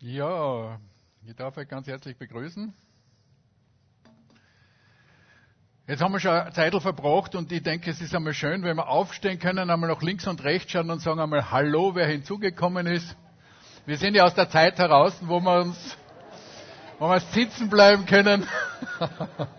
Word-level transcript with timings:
Ja, 0.00 0.78
ich 1.24 1.34
darf 1.36 1.56
euch 1.56 1.66
ganz 1.66 1.86
herzlich 1.86 2.18
begrüßen. 2.18 2.74
Jetzt 5.86 6.02
haben 6.02 6.12
wir 6.12 6.20
schon 6.20 6.32
eine 6.32 6.52
Zeit 6.52 6.74
verbracht 6.74 7.34
und 7.34 7.50
ich 7.50 7.62
denke, 7.62 7.90
es 7.90 8.02
ist 8.02 8.14
einmal 8.14 8.34
schön, 8.34 8.62
wenn 8.62 8.76
wir 8.76 8.88
aufstehen 8.88 9.38
können, 9.38 9.70
einmal 9.70 9.88
nach 9.88 10.02
links 10.02 10.26
und 10.26 10.44
rechts 10.44 10.72
schauen 10.72 10.90
und 10.90 11.00
sagen 11.00 11.18
einmal 11.18 11.50
Hallo, 11.50 11.94
wer 11.94 12.06
hinzugekommen 12.06 12.86
ist. 12.86 13.16
Wir 13.86 13.96
sind 13.96 14.14
ja 14.14 14.24
aus 14.24 14.34
der 14.34 14.50
Zeit 14.50 14.78
heraus, 14.78 15.16
wo 15.22 15.40
wir 15.40 15.60
uns, 15.60 15.96
wo 16.98 17.08
wir 17.08 17.20
sitzen 17.20 17.70
bleiben 17.70 18.04
können. 18.04 18.46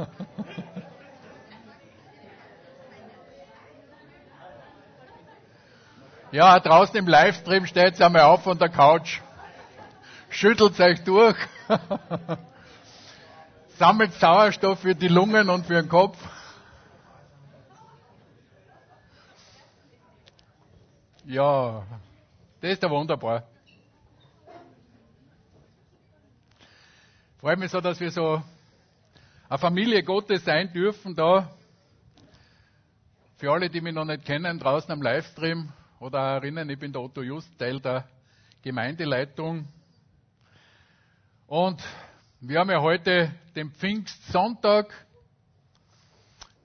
ja, 6.32 6.60
draußen 6.60 6.96
im 6.96 7.07
Livestream 7.07 7.65
steht 7.65 8.00
einmal 8.00 8.21
auf 8.21 8.43
von 8.43 8.60
der 8.60 8.69
Couch 8.69 9.21
schüttelt 10.30 10.80
euch 10.80 11.04
durch, 11.04 11.38
sammelt 13.78 14.14
Sauerstoff 14.14 14.80
für 14.80 14.96
die 14.96 15.08
Lungen 15.08 15.50
und 15.50 15.66
für 15.66 15.76
den 15.76 15.90
Kopf. 15.90 16.18
Ja, 21.26 21.86
das 22.62 22.72
ist 22.72 22.84
ja 22.84 22.90
wunderbar. 22.90 23.44
Freut 27.39 27.60
mich 27.60 27.70
so, 27.70 27.82
dass 27.82 28.00
wir 28.00 28.10
so 28.10 28.42
eine 29.50 29.58
Familie 29.60 30.04
Gottes 30.04 30.44
sein 30.44 30.72
dürfen 30.74 31.16
da. 31.16 31.50
Für 33.38 33.52
alle, 33.52 33.70
die 33.70 33.81
mich 33.81 33.94
noch 33.94 34.06
nicht 34.06 34.25
kennen, 34.25 34.58
draußen 34.58 34.92
am 34.92 35.02
Livestream 35.02 35.72
oder 36.00 36.20
erinnern, 36.20 36.70
ich 36.70 36.80
bin 36.80 36.92
der 36.92 37.02
Otto 37.02 37.22
Just, 37.22 37.58
Teil 37.59 37.80
der 37.80 38.08
Gemeindeleitung. 38.64 39.67
Und 41.48 41.81
wir 42.42 42.59
haben 42.59 42.70
ja 42.70 42.81
heute 42.81 43.34
den 43.56 43.72
Pfingstsonntag. 43.72 44.94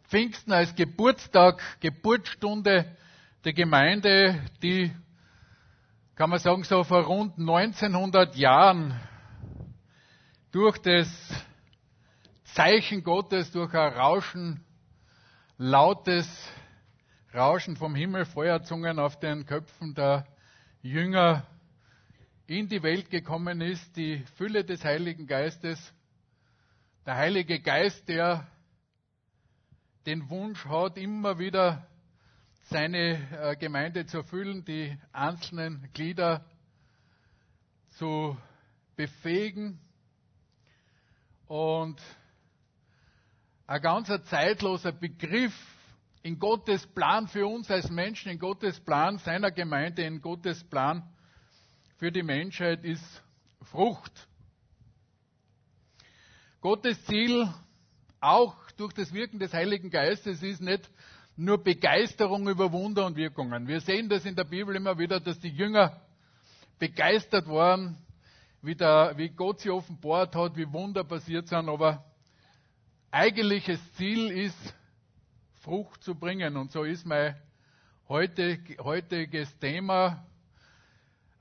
Pfingsten 0.08 0.52
als 0.52 0.74
Geburtstag, 0.74 1.62
Geburtsstunde 1.78 2.96
der 3.44 3.52
Gemeinde, 3.52 4.42
die, 4.60 4.92
kann 6.16 6.30
man 6.30 6.40
sagen, 6.40 6.64
so 6.64 6.82
vor 6.82 7.04
rund 7.04 7.38
1900 7.38 8.34
Jahren 8.34 9.00
durch 10.50 10.78
das 10.78 11.08
Zeichen 12.42 13.04
Gottes, 13.04 13.52
durch 13.52 13.72
ein 13.74 13.92
Rauschen, 13.92 14.64
lautes 15.58 16.26
Rauschen 17.32 17.76
vom 17.76 17.94
Himmel, 17.94 18.24
Feuerzungen 18.24 18.98
auf 18.98 19.16
den 19.20 19.46
Köpfen 19.46 19.94
der 19.94 20.26
Jünger 20.82 21.46
in 22.46 22.68
die 22.68 22.82
Welt 22.82 23.10
gekommen 23.10 23.60
ist, 23.60 23.96
die 23.96 24.24
Fülle 24.36 24.64
des 24.64 24.84
Heiligen 24.84 25.26
Geistes, 25.26 25.92
der 27.06 27.16
Heilige 27.16 27.60
Geist, 27.60 28.08
der 28.08 28.46
den 30.06 30.28
Wunsch 30.28 30.64
hat, 30.64 30.98
immer 30.98 31.38
wieder 31.38 31.86
seine 32.64 33.28
äh, 33.32 33.56
Gemeinde 33.56 34.06
zu 34.06 34.18
erfüllen, 34.18 34.64
die 34.64 34.96
einzelnen 35.12 35.88
Glieder 35.92 36.44
zu 37.90 38.36
befähigen. 38.96 39.78
Und 41.46 42.00
ein 43.66 43.82
ganzer 43.82 44.22
zeitloser 44.24 44.92
Begriff 44.92 45.54
in 46.22 46.38
Gottes 46.38 46.86
Plan 46.86 47.28
für 47.28 47.46
uns 47.46 47.70
als 47.70 47.90
Menschen, 47.90 48.30
in 48.32 48.38
Gottes 48.38 48.80
Plan 48.80 49.18
seiner 49.18 49.50
Gemeinde, 49.50 50.02
in 50.02 50.20
Gottes 50.20 50.64
Plan 50.64 51.08
für 52.02 52.10
die 52.10 52.24
Menschheit 52.24 52.82
ist 52.82 53.22
Frucht. 53.70 54.26
Gottes 56.60 57.00
Ziel, 57.04 57.48
auch 58.18 58.56
durch 58.72 58.92
das 58.92 59.12
Wirken 59.12 59.38
des 59.38 59.52
Heiligen 59.52 59.88
Geistes, 59.88 60.42
ist 60.42 60.60
nicht 60.60 60.90
nur 61.36 61.62
Begeisterung 61.62 62.48
über 62.48 62.72
Wunder 62.72 63.06
und 63.06 63.14
Wirkungen. 63.14 63.68
Wir 63.68 63.80
sehen 63.80 64.08
das 64.08 64.24
in 64.24 64.34
der 64.34 64.42
Bibel 64.42 64.74
immer 64.74 64.98
wieder, 64.98 65.20
dass 65.20 65.38
die 65.38 65.50
Jünger 65.50 66.02
begeistert 66.80 67.46
waren, 67.46 67.96
wie, 68.62 68.74
der, 68.74 69.12
wie 69.16 69.28
Gott 69.28 69.60
sie 69.60 69.70
offenbart 69.70 70.34
hat, 70.34 70.56
wie 70.56 70.72
Wunder 70.72 71.04
passiert 71.04 71.46
sind, 71.46 71.68
aber 71.68 72.04
eigentliches 73.12 73.80
Ziel 73.92 74.28
ist, 74.28 74.74
Frucht 75.60 76.02
zu 76.02 76.16
bringen. 76.16 76.56
Und 76.56 76.72
so 76.72 76.82
ist 76.82 77.06
mein 77.06 77.36
heutiges 78.08 79.56
Thema 79.60 80.26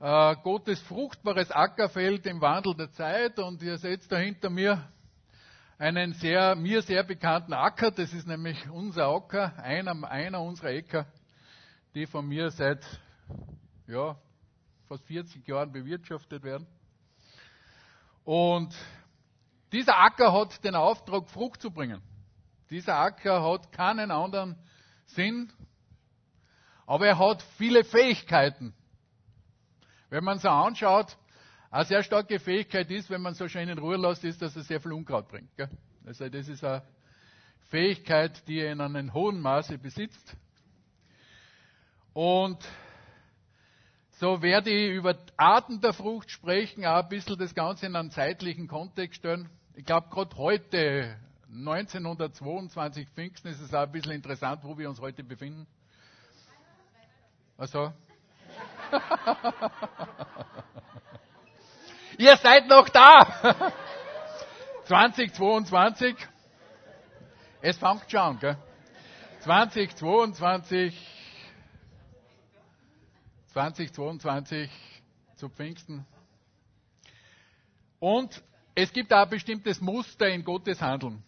äh, 0.02 0.34
Gottes 0.42 0.82
fruchtbares 0.82 1.52
Ackerfeld 1.52 2.26
im 2.26 2.40
Wandel 2.40 2.74
der 2.74 2.90
Zeit 2.90 3.38
und 3.38 3.62
ihr 3.62 3.78
seht 3.78 4.10
da 4.10 4.18
hinter 4.18 4.50
mir 4.50 4.82
einen 5.78 6.12
sehr, 6.14 6.56
mir 6.56 6.82
sehr 6.82 7.04
bekannten 7.04 7.52
Acker, 7.52 7.92
das 7.92 8.12
ist 8.12 8.26
nämlich 8.26 8.68
unser 8.68 9.06
Acker, 9.06 9.56
einer, 9.58 10.10
einer 10.10 10.42
unserer 10.42 10.70
Äcker, 10.70 11.06
die 11.94 12.06
von 12.06 12.26
mir 12.26 12.50
seit 12.50 12.84
ja, 13.86 14.16
fast 14.88 15.04
40 15.06 15.46
Jahren 15.46 15.70
bewirtschaftet 15.70 16.42
werden. 16.42 16.66
Und 18.24 18.74
dieser 19.70 20.00
Acker 20.00 20.32
hat 20.32 20.64
den 20.64 20.74
Auftrag, 20.74 21.30
Frucht 21.30 21.62
zu 21.62 21.70
bringen. 21.70 22.02
Dieser 22.70 22.98
Acker 22.98 23.40
hat 23.44 23.70
keinen 23.70 24.10
anderen 24.10 24.56
Sinn, 25.06 25.52
aber 26.86 27.06
er 27.06 27.18
hat 27.20 27.42
viele 27.56 27.84
Fähigkeiten. 27.84 28.74
Wenn 30.12 30.24
man 30.24 30.38
so 30.38 30.50
anschaut, 30.50 31.16
eine 31.70 31.86
sehr 31.86 32.02
starke 32.02 32.38
Fähigkeit 32.38 32.90
ist, 32.90 33.08
wenn 33.08 33.22
man 33.22 33.32
so 33.32 33.48
schön 33.48 33.66
in 33.70 33.78
Ruhe 33.78 33.96
lässt, 33.96 34.22
ist, 34.24 34.42
dass 34.42 34.54
er 34.54 34.62
sehr 34.62 34.78
viel 34.78 34.92
Unkraut 34.92 35.26
bringt. 35.26 35.56
Gell? 35.56 35.70
Also 36.04 36.28
das 36.28 36.48
ist 36.48 36.62
eine 36.62 36.82
Fähigkeit, 37.70 38.46
die 38.46 38.58
er 38.58 38.72
in 38.72 38.82
einem 38.82 39.14
hohen 39.14 39.40
Maße 39.40 39.78
besitzt. 39.78 40.36
Und 42.12 42.58
so 44.20 44.42
werde 44.42 44.68
ich 44.68 44.94
über 44.94 45.16
Arten 45.38 45.80
der 45.80 45.94
Frucht 45.94 46.30
sprechen, 46.30 46.84
auch 46.84 47.04
ein 47.04 47.08
bisschen 47.08 47.38
das 47.38 47.54
Ganze 47.54 47.86
in 47.86 47.96
einen 47.96 48.10
zeitlichen 48.10 48.68
Kontext 48.68 49.20
stellen. 49.20 49.48
Ich 49.76 49.86
glaube, 49.86 50.10
gerade 50.10 50.36
heute, 50.36 51.16
1922 51.48 53.08
Pfingsten, 53.14 53.48
ist 53.48 53.62
es 53.62 53.72
auch 53.72 53.84
ein 53.84 53.92
bisschen 53.92 54.12
interessant, 54.12 54.62
wo 54.62 54.76
wir 54.76 54.90
uns 54.90 55.00
heute 55.00 55.24
befinden. 55.24 55.66
Also, 57.56 57.94
Ihr 62.18 62.36
seid 62.36 62.68
noch 62.68 62.88
da. 62.88 63.72
2022. 64.84 66.14
Es 67.60 67.78
fängt 67.78 68.10
schon 68.10 68.20
an, 68.20 68.38
gell? 68.38 68.56
2022. 69.40 71.08
2022 73.48 74.70
zu 75.36 75.48
Pfingsten. 75.48 76.06
Und 77.98 78.42
es 78.74 78.92
gibt 78.92 79.12
auch 79.12 79.22
ein 79.22 79.30
bestimmtes 79.30 79.80
Muster 79.80 80.28
in 80.28 80.44
Gottes 80.44 80.80
Handeln. 80.80 81.22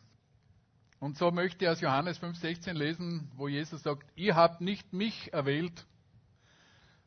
Und 0.98 1.18
so 1.18 1.30
möchte 1.30 1.64
ich 1.64 1.70
aus 1.70 1.80
Johannes 1.80 2.20
5,16 2.20 2.72
lesen, 2.72 3.30
wo 3.36 3.46
Jesus 3.46 3.82
sagt, 3.82 4.06
ihr 4.16 4.34
habt 4.34 4.62
nicht 4.62 4.92
mich 4.92 5.32
erwählt, 5.32 5.86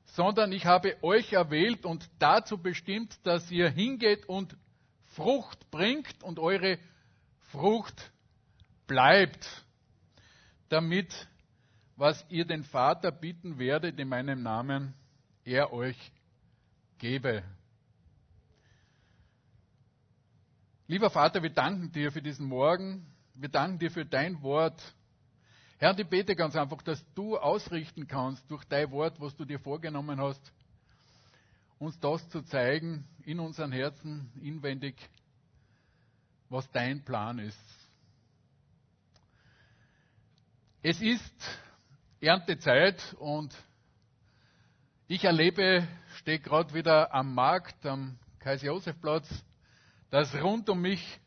sondern 0.08 0.52
ich 0.52 0.66
habe 0.66 1.02
euch 1.04 1.34
erwählt 1.34 1.86
und 1.86 2.10
dazu 2.20 2.58
bestimmt, 2.58 3.18
dass 3.26 3.52
ihr 3.52 3.70
hingeht 3.70 4.28
und 4.28 4.56
Frucht 5.16 5.70
bringt 5.72 6.24
und 6.24 6.40
eure 6.40 6.78
Frucht 7.52 8.12
bleibt, 8.88 9.66
damit, 10.70 11.28
was 11.96 12.26
ihr 12.30 12.46
den 12.46 12.64
Vater 12.64 13.12
bitten 13.12 13.58
werdet 13.58 14.00
in 14.00 14.08
meinem 14.08 14.44
Namen, 14.44 14.94
er 15.44 15.74
euch 15.74 15.98
gebe. 16.98 17.44
Lieber 20.88 21.10
Vater, 21.10 21.44
wir 21.44 21.50
danken 21.50 21.92
dir 21.92 22.12
für 22.12 22.22
diesen 22.22 22.48
Morgen. 22.48 23.06
Wir 23.34 23.50
danken 23.50 23.80
dir 23.80 23.92
für 23.92 24.06
dein 24.06 24.42
Wort. 24.42 24.82
Herr, 25.80 25.92
und 25.92 26.00
ich 26.00 26.08
bete 26.08 26.36
ganz 26.36 26.56
einfach, 26.56 26.82
dass 26.82 27.06
du 27.14 27.38
ausrichten 27.38 28.08
kannst 28.08 28.50
durch 28.50 28.64
dein 28.64 28.90
Wort, 28.90 29.22
was 29.22 29.36
du 29.36 29.46
dir 29.46 29.60
vorgenommen 29.60 30.20
hast, 30.20 30.42
uns 31.78 32.00
das 32.00 32.28
zu 32.30 32.42
zeigen 32.42 33.08
in 33.26 33.40
unseren 33.40 33.72
Herzen 33.72 34.32
inwendig, 34.42 34.96
was 36.50 36.68
dein 36.72 37.06
Plan 37.06 37.38
ist. 37.38 37.60
Es 40.82 41.00
ist 41.00 41.60
Erntezeit 42.20 43.16
und 43.20 43.56
ich 45.08 45.26
erlebe, 45.26 45.88
stehe 46.16 46.40
gerade 46.40 46.74
wieder 46.74 47.14
am 47.14 47.36
Markt, 47.36 47.86
am 47.86 48.18
Kaiser-Josef-Platz, 48.40 49.30
dass 50.10 50.34
rund 50.42 50.70
um 50.70 50.82
mich 50.82 51.20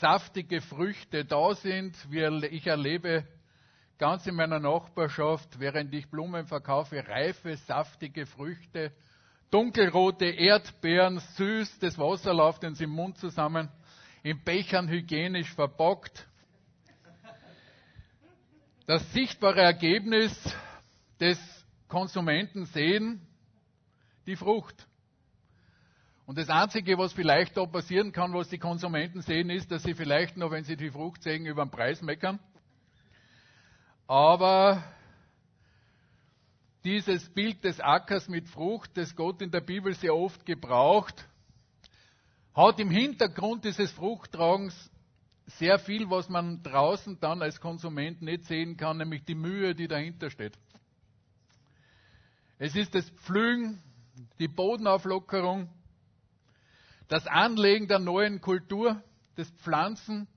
saftige 0.00 0.60
Früchte 0.62 1.24
da 1.24 1.54
sind. 1.54 1.96
Ich 2.50 2.66
erlebe 2.66 3.24
ganz 4.02 4.26
in 4.26 4.34
meiner 4.34 4.58
Nachbarschaft, 4.58 5.60
während 5.60 5.94
ich 5.94 6.10
Blumen 6.10 6.44
verkaufe, 6.44 7.06
reife, 7.06 7.56
saftige 7.56 8.26
Früchte, 8.26 8.90
dunkelrote 9.52 10.24
Erdbeeren, 10.24 11.20
süß, 11.36 11.78
das 11.78 11.96
Wasser 11.98 12.34
läuft 12.34 12.64
uns 12.64 12.80
im 12.80 12.90
Mund 12.90 13.16
zusammen, 13.18 13.68
in 14.24 14.42
Bechern 14.42 14.88
hygienisch 14.88 15.54
verpackt. 15.54 16.26
Das 18.88 19.08
sichtbare 19.12 19.60
Ergebnis 19.60 20.36
des 21.20 21.38
Konsumenten 21.86 22.64
sehen 22.64 23.24
die 24.26 24.34
Frucht. 24.34 24.84
Und 26.26 26.38
das 26.38 26.48
Einzige, 26.48 26.98
was 26.98 27.12
vielleicht 27.12 27.56
da 27.56 27.66
passieren 27.66 28.10
kann, 28.10 28.34
was 28.34 28.48
die 28.48 28.58
Konsumenten 28.58 29.20
sehen, 29.20 29.48
ist, 29.48 29.70
dass 29.70 29.84
sie 29.84 29.94
vielleicht 29.94 30.36
noch, 30.36 30.50
wenn 30.50 30.64
sie 30.64 30.76
die 30.76 30.90
Frucht 30.90 31.22
sehen, 31.22 31.46
über 31.46 31.64
den 31.64 31.70
Preis 31.70 32.02
meckern. 32.02 32.40
Aber 34.12 34.84
dieses 36.84 37.30
Bild 37.30 37.64
des 37.64 37.80
Ackers 37.80 38.28
mit 38.28 38.46
Frucht, 38.46 38.90
das 38.98 39.16
Gott 39.16 39.40
in 39.40 39.50
der 39.50 39.62
Bibel 39.62 39.94
sehr 39.94 40.14
oft 40.14 40.44
gebraucht, 40.44 41.26
hat 42.54 42.78
im 42.78 42.90
Hintergrund 42.90 43.64
dieses 43.64 43.90
Fruchttragens 43.92 44.90
sehr 45.46 45.78
viel, 45.78 46.10
was 46.10 46.28
man 46.28 46.62
draußen 46.62 47.20
dann 47.20 47.40
als 47.40 47.58
Konsument 47.58 48.20
nicht 48.20 48.44
sehen 48.44 48.76
kann, 48.76 48.98
nämlich 48.98 49.24
die 49.24 49.34
Mühe, 49.34 49.74
die 49.74 49.88
dahinter 49.88 50.28
steht. 50.28 50.58
Es 52.58 52.76
ist 52.76 52.94
das 52.94 53.08
Pflügen, 53.08 53.82
die 54.38 54.48
Bodenauflockerung, 54.48 55.70
das 57.08 57.26
Anlegen 57.26 57.88
der 57.88 57.98
neuen 57.98 58.42
Kultur, 58.42 59.02
das 59.36 59.50
Pflanzen, 59.52 60.28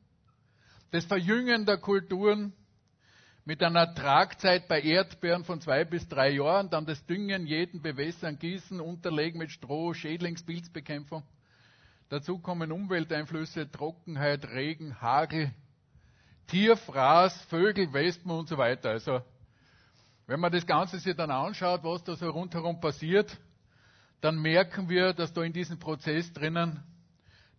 das 0.91 1.03
Verjüngen 1.03 1.65
der 1.65 1.77
Kulturen, 1.77 2.53
mit 3.45 3.61
einer 3.61 3.93
Tragzeit 3.93 4.67
bei 4.67 4.81
Erdbeeren 4.81 5.43
von 5.43 5.61
zwei 5.61 5.85
bis 5.85 6.07
drei 6.07 6.31
Jahren, 6.31 6.71
dann 6.71 6.87
das 6.87 7.05
Düngen, 7.05 7.45
jeden 7.45 7.81
bewässern, 7.81 8.39
gießen, 8.39 8.81
unterlegen 8.81 9.37
mit 9.37 9.51
Stroh, 9.51 9.93
Schädlingspilzbekämpfung. 9.93 11.23
Dazu 12.09 12.39
kommen 12.39 12.71
Umwelteinflüsse, 12.71 13.71
Trockenheit, 13.71 14.45
Regen, 14.49 14.99
Hagel, 14.99 15.51
Tierfraß, 16.47 17.43
Vögel, 17.45 17.93
Wespen 17.93 18.31
und 18.31 18.49
so 18.49 18.57
weiter. 18.57 18.89
Also, 18.89 19.21
wenn 20.25 20.39
man 20.39 20.51
das 20.51 20.65
Ganze 20.65 20.97
sich 20.97 21.15
dann 21.15 21.29
anschaut, 21.29 21.83
was 21.83 22.03
da 22.03 22.15
so 22.15 22.29
rundherum 22.29 22.79
passiert, 22.79 23.37
dann 24.21 24.41
merken 24.41 24.89
wir, 24.89 25.13
dass 25.13 25.33
da 25.33 25.43
in 25.43 25.53
diesem 25.53 25.77
Prozess 25.77 26.33
drinnen 26.33 26.83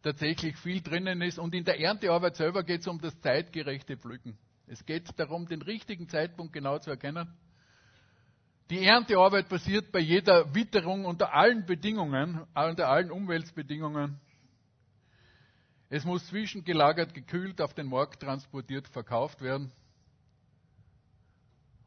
tatsächlich 0.03 0.57
viel 0.57 0.81
drinnen 0.83 1.23
ist. 1.23 1.39
Und 1.39 1.55
in 1.55 1.65
der 1.65 1.79
Erntearbeit 1.79 2.35
selber 2.35 2.65
geht 2.65 2.81
es 2.81 2.89
um 2.89 3.01
das 3.01 3.21
zeitgerechte 3.21 3.97
Pflücken. 3.97 4.37
Es 4.67 4.85
geht 4.85 5.09
darum, 5.19 5.47
den 5.47 5.63
richtigen 5.63 6.09
Zeitpunkt 6.09 6.53
genau 6.53 6.79
zu 6.79 6.91
erkennen. 6.91 7.33
Die 8.69 8.85
Erntearbeit 8.85 9.49
passiert 9.49 9.93
bei 9.93 10.01
jeder 10.01 10.53
Witterung 10.55 11.05
unter 11.05 11.33
allen 11.33 11.65
Bedingungen, 11.67 12.41
unter 12.53 12.89
allen 12.89 13.13
Umweltbedingungen. 13.13 14.21
Es 15.89 16.05
muss 16.05 16.27
zwischengelagert, 16.27 17.15
gekühlt, 17.15 17.61
auf 17.61 17.75
den 17.75 17.87
Markt 17.87 18.23
transportiert, 18.23 18.89
verkauft 18.89 19.41
werden. 19.41 19.71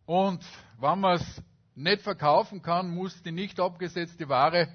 Und 0.06 0.44
wenn 0.80 1.00
man 1.02 1.18
es 1.18 1.44
nicht 1.76 2.02
verkaufen 2.02 2.62
kann, 2.62 2.90
muss 2.90 3.22
die 3.24 3.34
nicht 3.34 3.60
abgesetzte 3.60 4.30
Ware 4.30 4.70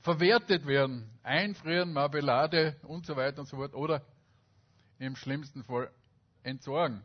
verwertet 0.00 0.66
werden. 0.66 1.08
Einfrieren, 1.22 1.92
Marmelade 1.92 2.76
und 2.82 3.06
so 3.06 3.14
weiter 3.14 3.40
und 3.40 3.46
so 3.46 3.56
fort. 3.56 3.74
Oder 3.74 4.04
im 4.98 5.14
schlimmsten 5.14 5.62
Fall 5.62 5.92
entsorgen. 6.42 7.00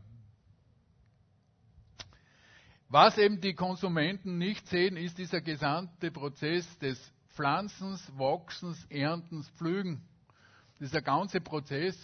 Was 2.93 3.17
eben 3.17 3.41
die 3.41 3.55
Konsumenten 3.55 4.37
nicht 4.37 4.67
sehen, 4.67 4.97
ist 4.97 5.17
dieser 5.17 5.41
gesamte 5.41 6.11
Prozess 6.11 6.77
des 6.77 7.11
Pflanzens, 7.29 8.07
Wachsens, 8.19 8.85
Erntens, 8.87 9.49
Pflügen. 9.57 10.03
Dieser 10.79 11.01
ganze 11.01 11.41
Prozess, 11.41 11.97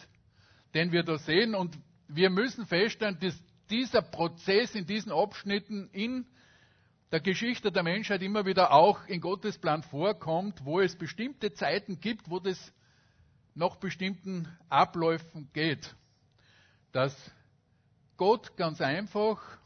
den 0.73 0.91
wir 0.91 1.03
da 1.03 1.19
sehen. 1.19 1.53
Und 1.53 1.77
wir 2.07 2.31
müssen 2.31 2.65
feststellen, 2.65 3.19
dass 3.21 3.39
dieser 3.69 4.01
Prozess 4.01 4.73
in 4.73 4.87
diesen 4.87 5.11
Abschnitten 5.11 5.91
in 5.91 6.25
der 7.11 7.19
Geschichte 7.19 7.71
der 7.71 7.83
Menschheit 7.83 8.23
immer 8.23 8.47
wieder 8.47 8.73
auch 8.73 9.05
in 9.05 9.21
Gottes 9.21 9.59
Plan 9.59 9.83
vorkommt, 9.83 10.65
wo 10.65 10.79
es 10.79 10.97
bestimmte 10.97 11.53
Zeiten 11.53 11.99
gibt, 11.99 12.31
wo 12.31 12.39
das 12.39 12.73
nach 13.53 13.75
bestimmten 13.75 14.47
Abläufen 14.69 15.51
geht. 15.53 15.95
Dass 16.93 17.15
Gott 18.17 18.57
ganz 18.57 18.81
einfach 18.81 19.59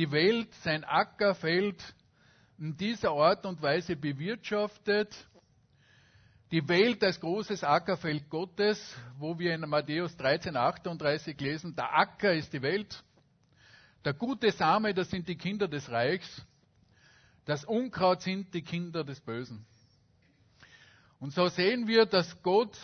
die 0.00 0.10
Welt, 0.12 0.48
sein 0.62 0.82
Ackerfeld 0.82 1.76
in 2.58 2.74
dieser 2.74 3.10
Art 3.10 3.44
und 3.44 3.60
Weise 3.60 3.96
bewirtschaftet. 3.96 5.14
Die 6.50 6.66
Welt 6.66 7.04
als 7.04 7.20
großes 7.20 7.62
Ackerfeld 7.62 8.30
Gottes, 8.30 8.96
wo 9.18 9.38
wir 9.38 9.54
in 9.54 9.60
Matthäus 9.60 10.16
13, 10.16 10.56
38 10.56 11.38
lesen, 11.38 11.76
der 11.76 11.94
Acker 11.94 12.32
ist 12.32 12.50
die 12.50 12.62
Welt, 12.62 13.04
der 14.02 14.14
gute 14.14 14.50
Same, 14.52 14.94
das 14.94 15.10
sind 15.10 15.28
die 15.28 15.36
Kinder 15.36 15.68
des 15.68 15.90
Reichs, 15.90 16.46
das 17.44 17.66
Unkraut 17.66 18.22
sind 18.22 18.54
die 18.54 18.62
Kinder 18.62 19.04
des 19.04 19.20
Bösen. 19.20 19.66
Und 21.18 21.34
so 21.34 21.48
sehen 21.48 21.86
wir, 21.86 22.06
dass 22.06 22.42
Gott 22.42 22.74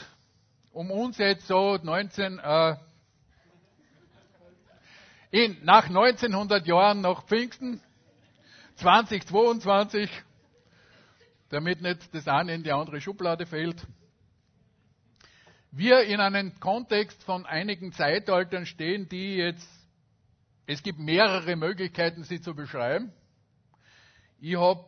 um 0.71 0.91
uns 0.91 1.17
jetzt 1.17 1.47
so 1.47 1.79
19, 1.83 2.41
äh, 2.41 2.77
in, 5.37 5.59
nach 5.65 5.89
1900 5.89 6.67
Jahren 6.67 7.03
nach 7.03 7.27
Pfingsten, 7.27 7.83
2022, 8.77 10.11
damit 11.51 11.83
nicht 11.83 12.15
das 12.15 12.27
eine 12.27 12.55
in 12.55 12.63
die 12.63 12.73
andere 12.73 13.03
Schublade 13.03 13.45
fällt, 13.45 13.87
wir 15.73 16.05
in 16.05 16.21
einem 16.21 16.59
Kontext 16.59 17.23
von 17.25 17.45
einigen 17.45 17.93
Zeitaltern 17.93 18.65
stehen, 18.65 19.11
die 19.11 19.37
jetzt, 19.37 19.69
es 20.67 20.83
gibt 20.83 20.99
mehrere 20.99 21.55
Möglichkeiten, 21.55 22.23
sie 22.25 22.41
zu 22.41 22.55
beschreiben. 22.55 23.13
Ich 24.41 24.57
habe 24.57 24.87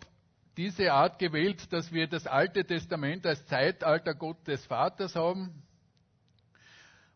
diese 0.57 0.95
Art 0.95 1.19
gewählt, 1.19 1.71
dass 1.75 1.93
wir 1.93 2.07
das 2.07 2.27
Alte 2.27 2.65
Testament 2.65 3.27
als 3.27 3.45
Zeitalter 3.45 4.15
Gott 4.15 4.49
des 4.49 4.65
Vaters 4.65 5.15
haben, 5.15 5.63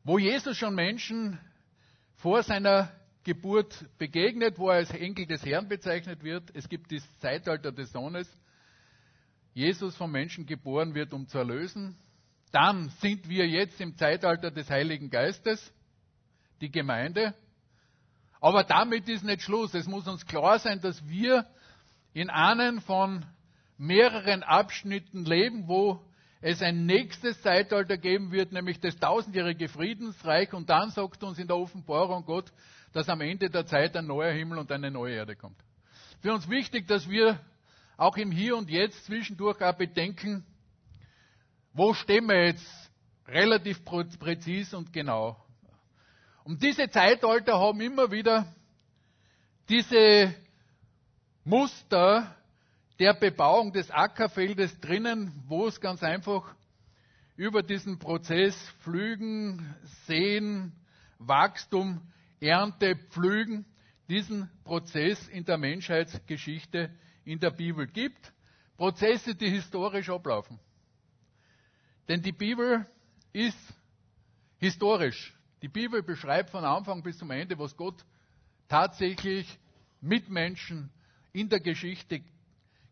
wo 0.04 0.18
Jesus 0.18 0.58
schon 0.58 0.74
Menschen 0.74 1.38
vor 2.16 2.42
seiner 2.42 2.92
Geburt 3.24 3.86
begegnet, 3.98 4.58
wo 4.58 4.68
er 4.68 4.76
als 4.76 4.90
Enkel 4.90 5.26
des 5.26 5.44
Herrn 5.44 5.68
bezeichnet 5.68 6.24
wird. 6.24 6.50
Es 6.54 6.68
gibt 6.68 6.90
das 6.92 7.02
Zeitalter 7.20 7.70
des 7.70 7.92
Sohnes. 7.92 8.28
Jesus 9.54 9.94
vom 9.96 10.10
Menschen 10.10 10.46
geboren 10.46 10.94
wird, 10.94 11.12
um 11.12 11.28
zu 11.28 11.38
erlösen. 11.38 11.96
Dann 12.50 12.88
sind 13.00 13.28
wir 13.28 13.46
jetzt 13.46 13.80
im 13.80 13.96
Zeitalter 13.96 14.50
des 14.50 14.68
Heiligen 14.70 15.08
Geistes, 15.10 15.72
die 16.60 16.70
Gemeinde. 16.70 17.34
Aber 18.40 18.64
damit 18.64 19.08
ist 19.08 19.24
nicht 19.24 19.42
Schluss. 19.42 19.72
Es 19.72 19.86
muss 19.86 20.08
uns 20.08 20.26
klar 20.26 20.58
sein, 20.58 20.80
dass 20.80 21.06
wir 21.08 21.46
in 22.12 22.28
einem 22.28 22.80
von 22.80 23.24
mehreren 23.78 24.42
Abschnitten 24.42 25.24
leben, 25.24 25.68
wo 25.68 26.00
es 26.40 26.60
ein 26.60 26.86
nächstes 26.86 27.40
Zeitalter 27.42 27.96
geben 27.96 28.32
wird, 28.32 28.52
nämlich 28.52 28.80
das 28.80 28.96
tausendjährige 28.96 29.68
Friedensreich. 29.68 30.52
Und 30.52 30.68
dann 30.70 30.90
sagt 30.90 31.22
uns 31.22 31.38
in 31.38 31.46
der 31.46 31.56
Offenbarung 31.56 32.24
Gott, 32.24 32.52
dass 32.92 33.08
am 33.08 33.20
Ende 33.20 33.48
der 33.48 33.66
Zeit 33.66 33.96
ein 33.96 34.06
neuer 34.06 34.32
Himmel 34.32 34.58
und 34.58 34.70
eine 34.70 34.90
neue 34.90 35.14
Erde 35.14 35.36
kommt. 35.36 35.56
Für 36.20 36.32
uns 36.32 36.48
wichtig, 36.48 36.86
dass 36.86 37.08
wir 37.08 37.40
auch 37.96 38.16
im 38.16 38.30
Hier 38.30 38.56
und 38.56 38.70
Jetzt 38.70 39.04
zwischendurch 39.06 39.60
auch 39.62 39.74
bedenken, 39.74 40.44
wo 41.72 41.94
stehen 41.94 42.26
wir 42.26 42.46
jetzt 42.46 42.90
relativ 43.26 43.84
präzis 43.84 44.74
und 44.74 44.92
genau. 44.92 45.36
Und 46.44 46.62
diese 46.62 46.90
Zeitalter 46.90 47.58
haben 47.58 47.80
immer 47.80 48.10
wieder 48.10 48.46
diese 49.68 50.34
Muster 51.44 52.36
der 52.98 53.14
Bebauung 53.14 53.72
des 53.72 53.90
Ackerfeldes 53.90 54.78
drinnen, 54.80 55.32
wo 55.46 55.66
es 55.66 55.80
ganz 55.80 56.02
einfach 56.02 56.54
über 57.36 57.62
diesen 57.62 57.98
Prozess 57.98 58.54
Pflügen, 58.82 59.74
Sehen, 60.06 60.72
Wachstum 61.18 62.00
Ernte, 62.42 62.96
Pflügen, 63.10 63.64
diesen 64.08 64.50
Prozess 64.64 65.28
in 65.28 65.44
der 65.44 65.58
Menschheitsgeschichte 65.58 66.90
in 67.24 67.38
der 67.38 67.50
Bibel 67.50 67.86
gibt. 67.86 68.32
Prozesse, 68.76 69.36
die 69.36 69.48
historisch 69.48 70.10
ablaufen. 70.10 70.58
Denn 72.08 72.20
die 72.20 72.32
Bibel 72.32 72.84
ist 73.32 73.56
historisch. 74.58 75.32
Die 75.62 75.68
Bibel 75.68 76.02
beschreibt 76.02 76.50
von 76.50 76.64
Anfang 76.64 77.04
bis 77.04 77.16
zum 77.16 77.30
Ende, 77.30 77.56
was 77.58 77.76
Gott 77.76 78.04
tatsächlich 78.66 79.46
mit 80.00 80.28
Menschen 80.28 80.90
in 81.32 81.48
der 81.48 81.60
Geschichte 81.60 82.22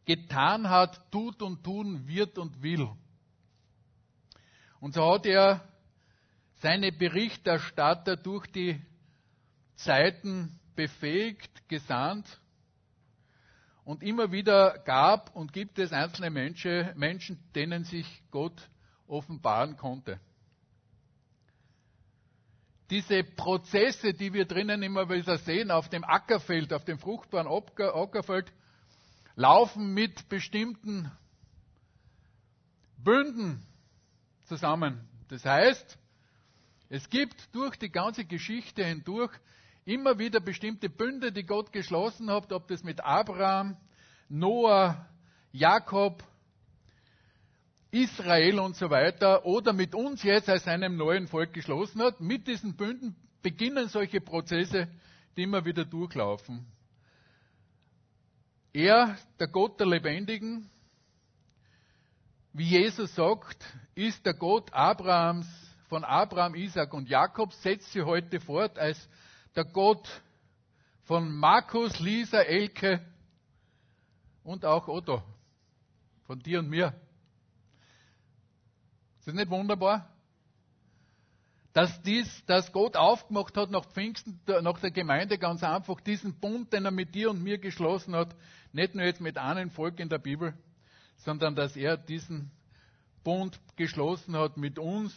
getan 0.04 0.70
hat, 0.70 1.10
tut 1.10 1.42
und 1.42 1.64
tun 1.64 2.06
wird 2.06 2.38
und 2.38 2.62
will. 2.62 2.88
Und 4.78 4.94
so 4.94 5.12
hat 5.12 5.26
er 5.26 5.68
seine 6.54 6.92
Berichterstatter 6.92 8.16
durch 8.16 8.46
die 8.46 8.80
Zeiten 9.84 10.58
befähigt, 10.76 11.68
gesandt. 11.68 12.40
und 13.84 14.02
immer 14.04 14.30
wieder 14.30 14.78
gab 14.84 15.34
und 15.34 15.52
gibt 15.52 15.78
es 15.78 15.92
einzelne 15.92 16.30
Menschen, 16.30 16.96
Menschen, 16.96 17.42
denen 17.54 17.82
sich 17.84 18.06
Gott 18.30 18.70
offenbaren 19.08 19.76
konnte. 19.76 20.20
Diese 22.90 23.24
Prozesse, 23.24 24.14
die 24.14 24.32
wir 24.32 24.44
drinnen 24.44 24.82
immer 24.82 25.08
wieder 25.08 25.38
sehen, 25.38 25.70
auf 25.70 25.88
dem 25.88 26.04
Ackerfeld, 26.04 26.72
auf 26.72 26.84
dem 26.84 26.98
fruchtbaren 26.98 27.48
Ackerfeld, 27.48 28.52
laufen 29.34 29.94
mit 29.94 30.28
bestimmten 30.28 31.10
Bünden 32.96 33.66
zusammen. 34.44 35.08
Das 35.28 35.44
heißt, 35.44 35.98
es 36.90 37.08
gibt 37.08 37.54
durch 37.54 37.76
die 37.76 37.90
ganze 37.90 38.24
Geschichte 38.24 38.84
hindurch 38.84 39.32
immer 39.90 40.18
wieder 40.18 40.40
bestimmte 40.40 40.88
Bünde, 40.88 41.32
die 41.32 41.44
Gott 41.44 41.72
geschlossen 41.72 42.30
hat, 42.30 42.52
ob 42.52 42.68
das 42.68 42.84
mit 42.84 43.00
Abraham, 43.04 43.76
Noah, 44.28 45.08
Jakob, 45.52 46.22
Israel 47.90 48.60
und 48.60 48.76
so 48.76 48.88
weiter 48.88 49.44
oder 49.44 49.72
mit 49.72 49.96
uns 49.96 50.22
jetzt 50.22 50.48
als 50.48 50.68
einem 50.68 50.96
neuen 50.96 51.26
Volk 51.26 51.52
geschlossen 51.52 52.02
hat. 52.02 52.20
Mit 52.20 52.46
diesen 52.46 52.76
Bünden 52.76 53.16
beginnen 53.42 53.88
solche 53.88 54.20
Prozesse, 54.20 54.86
die 55.36 55.42
immer 55.42 55.64
wieder 55.64 55.84
durchlaufen. 55.84 56.64
Er, 58.72 59.18
der 59.40 59.48
Gott 59.48 59.80
der 59.80 59.88
Lebendigen, 59.88 60.70
wie 62.52 62.68
Jesus 62.68 63.12
sagt, 63.16 63.64
ist 63.96 64.24
der 64.24 64.34
Gott 64.34 64.72
Abrahams, 64.72 65.48
von 65.88 66.04
Abraham, 66.04 66.54
Isaac 66.54 66.94
und 66.94 67.08
Jakob, 67.08 67.52
setzt 67.52 67.90
sie 67.92 68.02
heute 68.02 68.38
fort 68.38 68.78
als 68.78 69.08
der 69.54 69.64
Gott 69.64 70.08
von 71.04 71.34
Markus, 71.34 71.98
Lisa, 71.98 72.40
Elke 72.40 73.04
und 74.44 74.64
auch 74.64 74.88
Otto, 74.88 75.22
von 76.26 76.38
dir 76.38 76.60
und 76.60 76.68
mir. 76.68 76.94
Ist 79.18 79.26
das 79.26 79.34
nicht 79.34 79.50
wunderbar? 79.50 80.08
Dass 81.72 82.02
dies, 82.02 82.44
dass 82.46 82.72
Gott 82.72 82.96
aufgemacht 82.96 83.56
hat 83.56 83.70
nach 83.70 83.84
Pfingsten, 83.86 84.40
nach 84.62 84.80
der 84.80 84.90
Gemeinde 84.90 85.38
ganz 85.38 85.62
einfach, 85.62 86.00
diesen 86.00 86.38
Bund, 86.40 86.72
den 86.72 86.84
er 86.84 86.90
mit 86.90 87.14
dir 87.14 87.30
und 87.30 87.42
mir 87.42 87.58
geschlossen 87.58 88.16
hat, 88.16 88.34
nicht 88.72 88.94
nur 88.94 89.04
jetzt 89.04 89.20
mit 89.20 89.38
einem 89.38 89.70
Volk 89.70 90.00
in 90.00 90.08
der 90.08 90.18
Bibel, 90.18 90.54
sondern 91.18 91.54
dass 91.54 91.76
er 91.76 91.96
diesen 91.96 92.50
Bund 93.22 93.60
geschlossen 93.76 94.36
hat 94.36 94.56
mit 94.56 94.78
uns. 94.78 95.14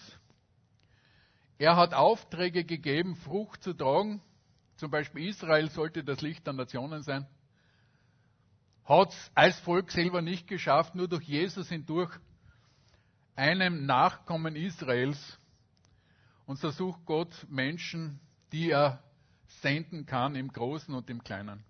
Er 1.63 1.77
hat 1.77 1.93
Aufträge 1.93 2.65
gegeben, 2.65 3.15
Frucht 3.15 3.63
zu 3.63 3.71
tragen. 3.71 4.21
Zum 4.75 4.91
Beispiel 4.91 5.29
Israel 5.29 5.69
sollte 5.69 6.03
das 6.03 6.19
Licht 6.19 6.45
der 6.45 6.51
Nationen 6.51 7.03
sein. 7.03 7.25
Hat 8.83 9.13
es 9.13 9.31
als 9.33 9.57
Volk 9.61 9.89
selber 9.89 10.21
nicht 10.21 10.45
geschafft, 10.45 10.93
nur 10.93 11.07
durch 11.07 11.23
Jesus 11.23 11.69
hindurch 11.69 12.11
einem 13.37 13.85
Nachkommen 13.85 14.57
Israels. 14.57 15.39
Und 16.45 16.59
so 16.59 16.69
sucht 16.69 17.05
Gott 17.05 17.33
Menschen, 17.47 18.19
die 18.51 18.71
er 18.71 19.01
senden 19.61 20.05
kann 20.05 20.35
im 20.35 20.51
Großen 20.51 20.93
und 20.93 21.09
im 21.09 21.23
Kleinen 21.23 21.63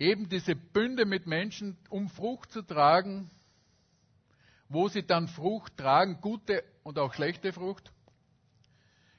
eben 0.00 0.28
diese 0.28 0.56
Bünde 0.56 1.06
mit 1.06 1.28
Menschen, 1.28 1.76
um 1.90 2.08
Frucht 2.08 2.50
zu 2.50 2.62
tragen, 2.62 3.30
wo 4.68 4.88
sie 4.88 5.04
dann 5.04 5.28
Frucht 5.28 5.76
tragen, 5.76 6.20
gute 6.20 6.62
und 6.88 6.98
auch 6.98 7.12
schlechte 7.12 7.52
Frucht. 7.52 7.92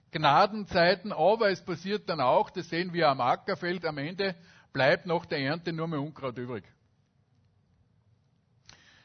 Gnadenzeiten, 0.09 1.13
aber 1.13 1.51
es 1.51 1.63
passiert 1.63 2.09
dann 2.09 2.19
auch, 2.19 2.49
das 2.49 2.67
sehen 2.67 2.93
wir 2.93 3.09
am 3.09 3.21
Ackerfeld, 3.21 3.85
am 3.85 3.99
Ende 3.99 4.35
bleibt 4.73 5.05
nach 5.05 5.27
der 5.27 5.38
Ernte 5.38 5.71
nur 5.71 5.88
mehr 5.88 6.01
Unkraut 6.01 6.35
übrig. 6.39 6.63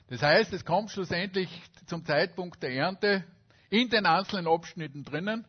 Das 0.06 0.23
heißt, 0.23 0.50
es 0.54 0.64
kommt 0.64 0.90
schlussendlich 0.90 1.50
zum 1.85 2.06
Zeitpunkt 2.06 2.62
der 2.62 2.73
Ernte 2.73 3.25
in 3.68 3.90
den 3.90 4.06
einzelnen 4.06 4.47
Abschnitten 4.47 5.04
drinnen 5.04 5.47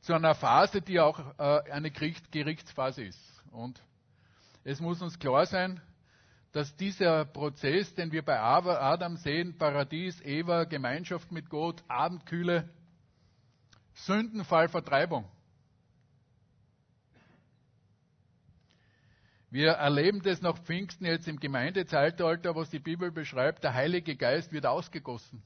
zu 0.00 0.14
einer 0.14 0.34
Phase, 0.34 0.82
die 0.82 0.98
auch 0.98 1.20
äh, 1.38 1.70
eine 1.70 1.92
Gerichtsphase 1.92 3.04
ist. 3.04 3.44
Und 3.52 3.80
es 4.64 4.80
muss 4.80 5.00
uns 5.02 5.20
klar 5.20 5.46
sein, 5.46 5.80
dass 6.52 6.74
dieser 6.76 7.24
Prozess, 7.24 7.94
den 7.94 8.12
wir 8.12 8.22
bei 8.22 8.38
Adam 8.40 9.16
sehen, 9.16 9.56
Paradies, 9.58 10.20
Eva, 10.22 10.64
Gemeinschaft 10.64 11.30
mit 11.30 11.50
Gott, 11.50 11.82
Abendkühle, 11.88 12.68
Sündenfall, 13.94 14.68
Vertreibung. 14.68 15.28
Wir 19.50 19.72
erleben 19.72 20.22
das 20.22 20.42
nach 20.42 20.58
Pfingsten 20.58 21.06
jetzt 21.06 21.28
im 21.28 21.38
Gemeindezeitalter, 21.38 22.54
was 22.54 22.68
die 22.68 22.78
Bibel 22.78 23.10
beschreibt. 23.10 23.64
Der 23.64 23.74
Heilige 23.74 24.16
Geist 24.16 24.52
wird 24.52 24.66
ausgegossen. 24.66 25.42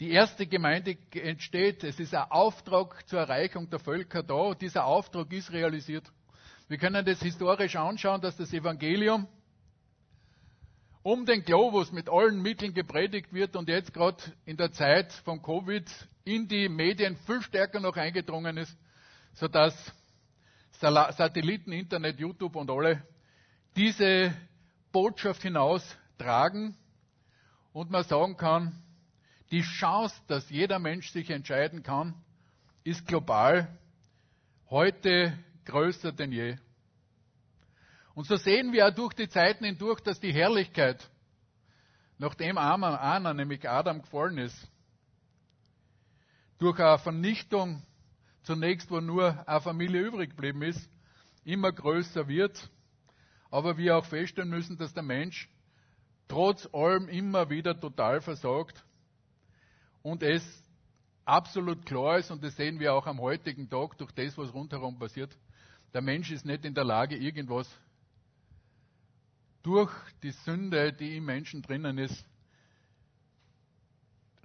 Die 0.00 0.10
erste 0.10 0.46
Gemeinde 0.46 0.96
entsteht. 1.12 1.82
Es 1.82 1.98
ist 1.98 2.14
ein 2.14 2.30
Auftrag 2.30 3.06
zur 3.08 3.20
Erreichung 3.20 3.68
der 3.70 3.78
Völker 3.78 4.22
da. 4.22 4.54
Dieser 4.54 4.84
Auftrag 4.84 5.32
ist 5.32 5.52
realisiert. 5.52 6.10
Wir 6.68 6.78
können 6.78 7.04
das 7.04 7.20
historisch 7.20 7.76
anschauen, 7.76 8.20
dass 8.20 8.36
das 8.36 8.52
Evangelium 8.52 9.26
um 11.06 11.24
den 11.24 11.44
Globus 11.44 11.92
mit 11.92 12.08
allen 12.08 12.42
Mitteln 12.42 12.74
gepredigt 12.74 13.32
wird 13.32 13.54
und 13.54 13.68
jetzt 13.68 13.94
gerade 13.94 14.20
in 14.44 14.56
der 14.56 14.72
Zeit 14.72 15.12
von 15.12 15.40
Covid 15.40 15.88
in 16.24 16.48
die 16.48 16.68
Medien 16.68 17.16
viel 17.18 17.40
stärker 17.42 17.78
noch 17.78 17.96
eingedrungen 17.96 18.56
ist, 18.56 18.76
sodass 19.34 19.72
Satelliten, 20.80 21.70
Internet, 21.70 22.18
YouTube 22.18 22.56
und 22.56 22.68
alle 22.72 23.06
diese 23.76 24.34
Botschaft 24.90 25.42
hinaustragen 25.42 26.76
und 27.72 27.88
man 27.92 28.02
sagen 28.02 28.36
kann, 28.36 28.82
die 29.52 29.62
Chance, 29.62 30.20
dass 30.26 30.50
jeder 30.50 30.80
Mensch 30.80 31.12
sich 31.12 31.30
entscheiden 31.30 31.84
kann, 31.84 32.16
ist 32.82 33.06
global 33.06 33.78
heute 34.70 35.38
größer 35.66 36.10
denn 36.10 36.32
je. 36.32 36.56
Und 38.16 38.26
so 38.26 38.36
sehen 38.36 38.72
wir 38.72 38.88
auch 38.88 38.94
durch 38.94 39.12
die 39.12 39.28
Zeiten 39.28 39.66
hindurch, 39.66 40.00
dass 40.00 40.18
die 40.18 40.32
Herrlichkeit, 40.32 41.06
nachdem 42.16 42.56
Anna, 42.56 43.34
nämlich 43.34 43.68
Adam, 43.68 44.00
gefallen 44.00 44.38
ist, 44.38 44.56
durch 46.56 46.80
eine 46.80 46.96
Vernichtung 46.96 47.82
zunächst, 48.42 48.90
wo 48.90 49.00
nur 49.00 49.46
eine 49.46 49.60
Familie 49.60 50.00
übrig 50.00 50.30
geblieben 50.30 50.62
ist, 50.62 50.88
immer 51.44 51.70
größer 51.70 52.26
wird. 52.26 52.70
Aber 53.50 53.76
wir 53.76 53.98
auch 53.98 54.06
feststellen 54.06 54.48
müssen, 54.48 54.78
dass 54.78 54.94
der 54.94 55.02
Mensch 55.02 55.50
trotz 56.26 56.66
allem 56.72 57.10
immer 57.10 57.50
wieder 57.50 57.78
total 57.78 58.22
versagt 58.22 58.82
und 60.02 60.22
es 60.22 60.42
absolut 61.26 61.84
klar 61.84 62.16
ist, 62.16 62.30
und 62.30 62.42
das 62.42 62.56
sehen 62.56 62.80
wir 62.80 62.94
auch 62.94 63.06
am 63.06 63.20
heutigen 63.20 63.68
Tag 63.68 63.98
durch 63.98 64.12
das, 64.12 64.38
was 64.38 64.54
rundherum 64.54 64.98
passiert, 64.98 65.36
der 65.92 66.00
Mensch 66.00 66.30
ist 66.30 66.46
nicht 66.46 66.64
in 66.64 66.72
der 66.72 66.84
Lage, 66.84 67.14
irgendwas 67.16 67.68
durch 69.66 69.90
die 70.22 70.30
Sünde, 70.30 70.92
die 70.92 71.16
im 71.16 71.24
Menschen 71.24 71.60
drinnen 71.60 71.98
ist, 71.98 72.24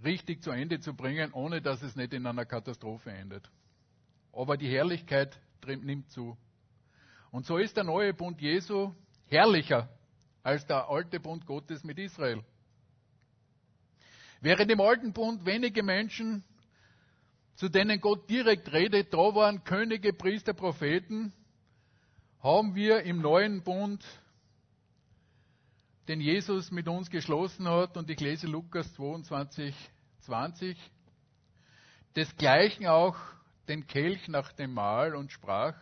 richtig 0.03 0.41
zu 0.41 0.49
Ende 0.49 0.79
zu 0.79 0.95
bringen, 0.95 1.31
ohne 1.33 1.61
dass 1.61 1.83
es 1.83 1.95
nicht 1.95 2.13
in 2.13 2.25
einer 2.25 2.43
Katastrophe 2.43 3.11
endet. 3.11 3.47
Aber 4.33 4.57
die 4.57 4.67
Herrlichkeit 4.67 5.39
nimmt 5.63 6.09
zu. 6.09 6.35
Und 7.29 7.45
so 7.45 7.57
ist 7.57 7.77
der 7.77 7.83
neue 7.83 8.15
Bund 8.15 8.41
Jesu 8.41 8.95
herrlicher 9.27 9.89
als 10.41 10.65
der 10.65 10.89
alte 10.89 11.19
Bund 11.19 11.45
Gottes 11.45 11.83
mit 11.83 11.99
Israel. 11.99 12.43
Während 14.39 14.71
im 14.71 14.81
alten 14.81 15.13
Bund 15.13 15.45
wenige 15.45 15.83
Menschen, 15.83 16.43
zu 17.57 17.69
denen 17.69 18.01
Gott 18.01 18.27
direkt 18.27 18.73
redet, 18.73 19.13
da 19.13 19.35
waren 19.35 19.63
Könige, 19.63 20.13
Priester, 20.13 20.55
Propheten, 20.55 21.31
haben 22.39 22.73
wir 22.73 23.03
im 23.03 23.21
neuen 23.21 23.61
Bund, 23.61 24.03
den 26.07 26.19
Jesus 26.19 26.71
mit 26.71 26.87
uns 26.87 27.09
geschlossen 27.09 27.67
hat, 27.67 27.97
und 27.97 28.09
ich 28.09 28.19
lese 28.19 28.47
Lukas 28.47 28.91
22, 28.95 29.75
20, 30.21 30.77
desgleichen 32.15 32.87
auch 32.87 33.15
den 33.67 33.87
Kelch 33.87 34.27
nach 34.27 34.51
dem 34.53 34.73
Mahl 34.73 35.15
und 35.15 35.31
sprach, 35.31 35.75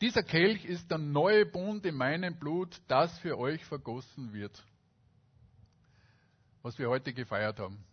dieser 0.00 0.22
Kelch 0.22 0.64
ist 0.64 0.90
der 0.90 0.98
neue 0.98 1.44
Bund 1.44 1.84
in 1.84 1.96
meinem 1.96 2.38
Blut, 2.38 2.80
das 2.86 3.18
für 3.18 3.36
euch 3.36 3.64
vergossen 3.64 4.32
wird. 4.32 4.62
Was 6.62 6.78
wir 6.78 6.88
heute 6.88 7.12
gefeiert 7.12 7.58
haben. 7.58 7.84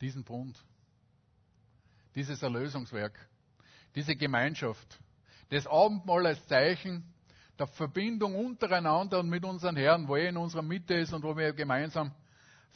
Diesen 0.00 0.22
Bund. 0.22 0.56
Dieses 2.14 2.42
Erlösungswerk 2.42 3.28
diese 3.94 4.16
Gemeinschaft. 4.16 4.98
Das 5.50 5.66
Abendmahl 5.66 6.26
als 6.26 6.46
Zeichen 6.46 7.04
der 7.60 7.68
Verbindung 7.68 8.34
untereinander 8.34 9.20
und 9.20 9.28
mit 9.28 9.44
unseren 9.44 9.76
Herren, 9.76 10.08
wo 10.08 10.16
er 10.16 10.30
in 10.30 10.36
unserer 10.36 10.62
Mitte 10.62 10.94
ist 10.94 11.12
und 11.12 11.22
wo 11.22 11.36
wir 11.36 11.52
gemeinsam 11.52 12.12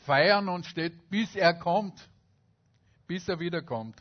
feiern 0.04 0.48
und 0.48 0.66
steht, 0.66 1.10
bis 1.10 1.34
er 1.34 1.54
kommt, 1.54 2.08
bis 3.06 3.28
er 3.28 3.40
wiederkommt. 3.40 4.00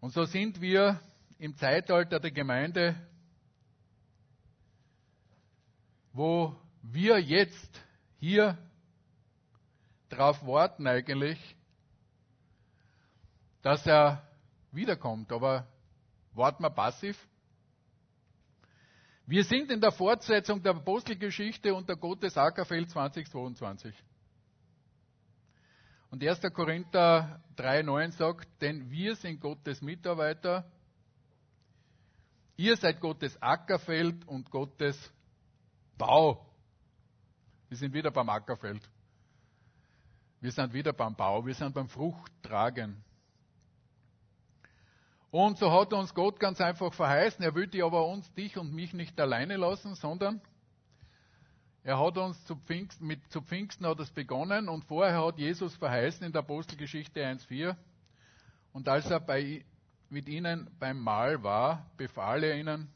Und 0.00 0.12
so 0.12 0.24
sind 0.24 0.60
wir 0.60 1.00
im 1.38 1.56
Zeitalter 1.56 2.20
der 2.20 2.32
Gemeinde 2.32 2.96
wo 6.12 6.54
wir 6.82 7.18
jetzt 7.18 7.80
hier 8.18 8.58
drauf 10.08 10.44
warten 10.46 10.86
eigentlich, 10.86 11.38
dass 13.62 13.86
er 13.86 14.22
wiederkommt. 14.72 15.32
Aber 15.32 15.66
warten 16.34 16.62
wir 16.62 16.70
passiv? 16.70 17.16
Wir 19.32 19.44
sind 19.44 19.70
in 19.70 19.80
der 19.80 19.92
Fortsetzung 19.92 20.62
der 20.62 20.72
Apostelgeschichte 20.72 21.74
unter 21.74 21.96
Gottes 21.96 22.36
Ackerfeld 22.36 22.90
2022. 22.90 23.94
Und 26.10 26.22
1. 26.22 26.42
Korinther 26.52 27.40
3,9 27.56 28.10
sagt, 28.10 28.60
denn 28.60 28.90
wir 28.90 29.16
sind 29.16 29.40
Gottes 29.40 29.80
Mitarbeiter, 29.80 30.70
ihr 32.58 32.76
seid 32.76 33.00
Gottes 33.00 33.40
Ackerfeld 33.40 34.28
und 34.28 34.50
Gottes 34.50 34.98
Bau. 35.96 36.46
Wir 37.70 37.78
sind 37.78 37.94
wieder 37.94 38.10
beim 38.10 38.28
Ackerfeld. 38.28 38.86
Wir 40.42 40.52
sind 40.52 40.74
wieder 40.74 40.92
beim 40.92 41.16
Bau, 41.16 41.46
wir 41.46 41.54
sind 41.54 41.74
beim 41.74 41.88
Fruchttragen. 41.88 43.02
Und 45.32 45.56
so 45.56 45.72
hat 45.72 45.94
uns 45.94 46.12
Gott 46.12 46.38
ganz 46.38 46.60
einfach 46.60 46.92
verheißen, 46.92 47.42
er 47.42 47.54
würde 47.54 47.82
aber 47.82 48.06
uns, 48.06 48.30
dich 48.34 48.58
und 48.58 48.74
mich 48.74 48.92
nicht 48.92 49.18
alleine 49.18 49.56
lassen, 49.56 49.94
sondern 49.94 50.42
er 51.82 51.98
hat 51.98 52.18
uns 52.18 52.44
zu 52.44 52.54
Pfingsten, 52.54 53.06
mit, 53.06 53.26
zu 53.32 53.40
Pfingsten 53.40 53.86
hat 53.86 53.98
es 54.00 54.10
begonnen 54.10 54.68
und 54.68 54.84
vorher 54.84 55.24
hat 55.24 55.38
Jesus 55.38 55.74
verheißen 55.76 56.26
in 56.26 56.32
der 56.32 56.42
Apostelgeschichte 56.42 57.20
1,4. 57.20 57.74
Und 58.74 58.90
als 58.90 59.10
er 59.10 59.20
bei, 59.20 59.64
mit 60.10 60.28
ihnen 60.28 60.70
beim 60.78 61.00
Mahl 61.00 61.42
war, 61.42 61.90
befahl 61.96 62.44
er 62.44 62.58
ihnen, 62.58 62.92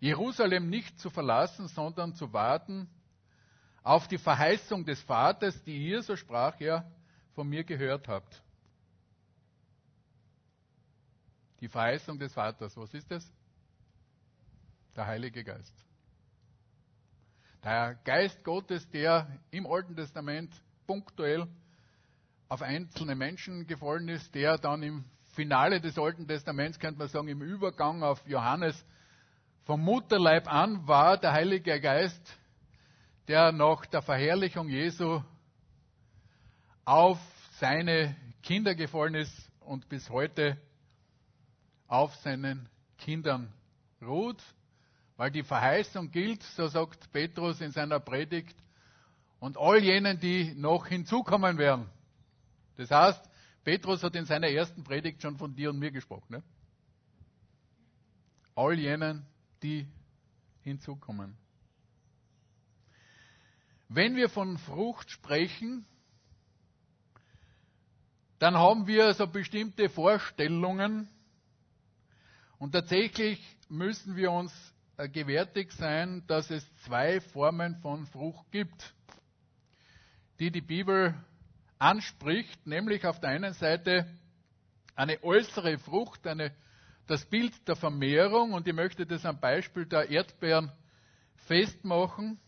Jerusalem 0.00 0.70
nicht 0.70 0.98
zu 0.98 1.10
verlassen, 1.10 1.68
sondern 1.68 2.14
zu 2.14 2.32
warten 2.32 2.88
auf 3.82 4.08
die 4.08 4.16
Verheißung 4.16 4.86
des 4.86 5.02
Vaters, 5.02 5.62
die 5.64 5.88
ihr, 5.88 6.02
so 6.02 6.16
sprach 6.16 6.58
er, 6.58 6.90
von 7.34 7.46
mir 7.46 7.64
gehört 7.64 8.08
habt. 8.08 8.43
Die 11.60 11.68
Verheißung 11.68 12.18
des 12.18 12.32
Vaters, 12.32 12.76
was 12.76 12.92
ist 12.94 13.10
das? 13.10 13.30
Der 14.96 15.06
Heilige 15.06 15.42
Geist. 15.42 15.74
Der 17.62 17.94
Geist 18.04 18.44
Gottes, 18.44 18.88
der 18.90 19.40
im 19.50 19.66
Alten 19.66 19.96
Testament 19.96 20.54
punktuell 20.86 21.46
auf 22.48 22.62
einzelne 22.62 23.14
Menschen 23.14 23.66
gefallen 23.66 24.08
ist, 24.08 24.34
der 24.34 24.58
dann 24.58 24.82
im 24.82 25.04
Finale 25.34 25.80
des 25.80 25.98
Alten 25.98 26.28
Testaments, 26.28 26.78
könnte 26.78 26.98
man 26.98 27.08
sagen, 27.08 27.28
im 27.28 27.42
Übergang 27.42 28.02
auf 28.02 28.24
Johannes 28.26 28.84
vom 29.64 29.80
Mutterleib 29.80 30.46
an 30.46 30.86
war 30.86 31.16
der 31.16 31.32
Heilige 31.32 31.80
Geist, 31.80 32.38
der 33.28 33.50
nach 33.50 33.86
der 33.86 34.02
Verherrlichung 34.02 34.68
Jesu 34.68 35.22
auf 36.84 37.18
seine 37.58 38.14
Kinder 38.42 38.74
gefallen 38.74 39.14
ist 39.14 39.50
und 39.60 39.88
bis 39.88 40.10
heute 40.10 40.58
auf 41.86 42.14
seinen 42.16 42.68
Kindern 42.98 43.52
ruht 44.00 44.42
weil 45.16 45.30
die 45.30 45.42
Verheißung 45.42 46.10
gilt, 46.10 46.42
so 46.42 46.66
sagt 46.66 47.12
Petrus 47.12 47.60
in 47.60 47.70
seiner 47.70 48.00
Predigt, 48.00 48.56
und 49.38 49.58
all 49.58 49.82
jenen, 49.82 50.18
die 50.18 50.54
noch 50.54 50.86
hinzukommen 50.86 51.58
werden. 51.58 51.88
Das 52.76 52.90
heißt, 52.90 53.22
Petrus 53.62 54.02
hat 54.02 54.16
in 54.16 54.24
seiner 54.24 54.48
ersten 54.48 54.82
Predigt 54.82 55.20
schon 55.22 55.36
von 55.36 55.54
dir 55.54 55.70
und 55.70 55.78
mir 55.78 55.90
gesprochen. 55.90 56.36
Ne? 56.36 56.42
All 58.54 58.78
jenen, 58.78 59.26
die 59.62 59.86
hinzukommen. 60.62 61.36
Wenn 63.88 64.16
wir 64.16 64.30
von 64.30 64.56
Frucht 64.58 65.10
sprechen, 65.10 65.84
dann 68.38 68.56
haben 68.56 68.86
wir 68.86 69.12
so 69.14 69.26
bestimmte 69.26 69.88
Vorstellungen 69.88 71.08
und 72.58 72.72
tatsächlich 72.72 73.40
müssen 73.68 74.16
wir 74.16 74.30
uns 74.30 74.52
äh, 74.96 75.08
gewärtig 75.08 75.72
sein, 75.72 76.24
dass 76.26 76.50
es 76.50 76.64
zwei 76.84 77.20
Formen 77.20 77.76
von 77.76 78.06
Frucht 78.06 78.50
gibt, 78.52 78.94
die 80.38 80.50
die 80.50 80.60
Bibel 80.60 81.14
anspricht, 81.78 82.66
nämlich 82.66 83.04
auf 83.06 83.20
der 83.20 83.30
einen 83.30 83.54
Seite 83.54 84.06
eine 84.94 85.22
äußere 85.22 85.78
Frucht, 85.78 86.26
eine, 86.26 86.54
das 87.06 87.24
Bild 87.26 87.66
der 87.66 87.76
Vermehrung, 87.76 88.52
und 88.52 88.66
ich 88.68 88.74
möchte 88.74 89.04
das 89.04 89.26
am 89.26 89.40
Beispiel 89.40 89.86
der 89.86 90.08
Erdbeeren 90.08 90.70
festmachen, 91.46 92.38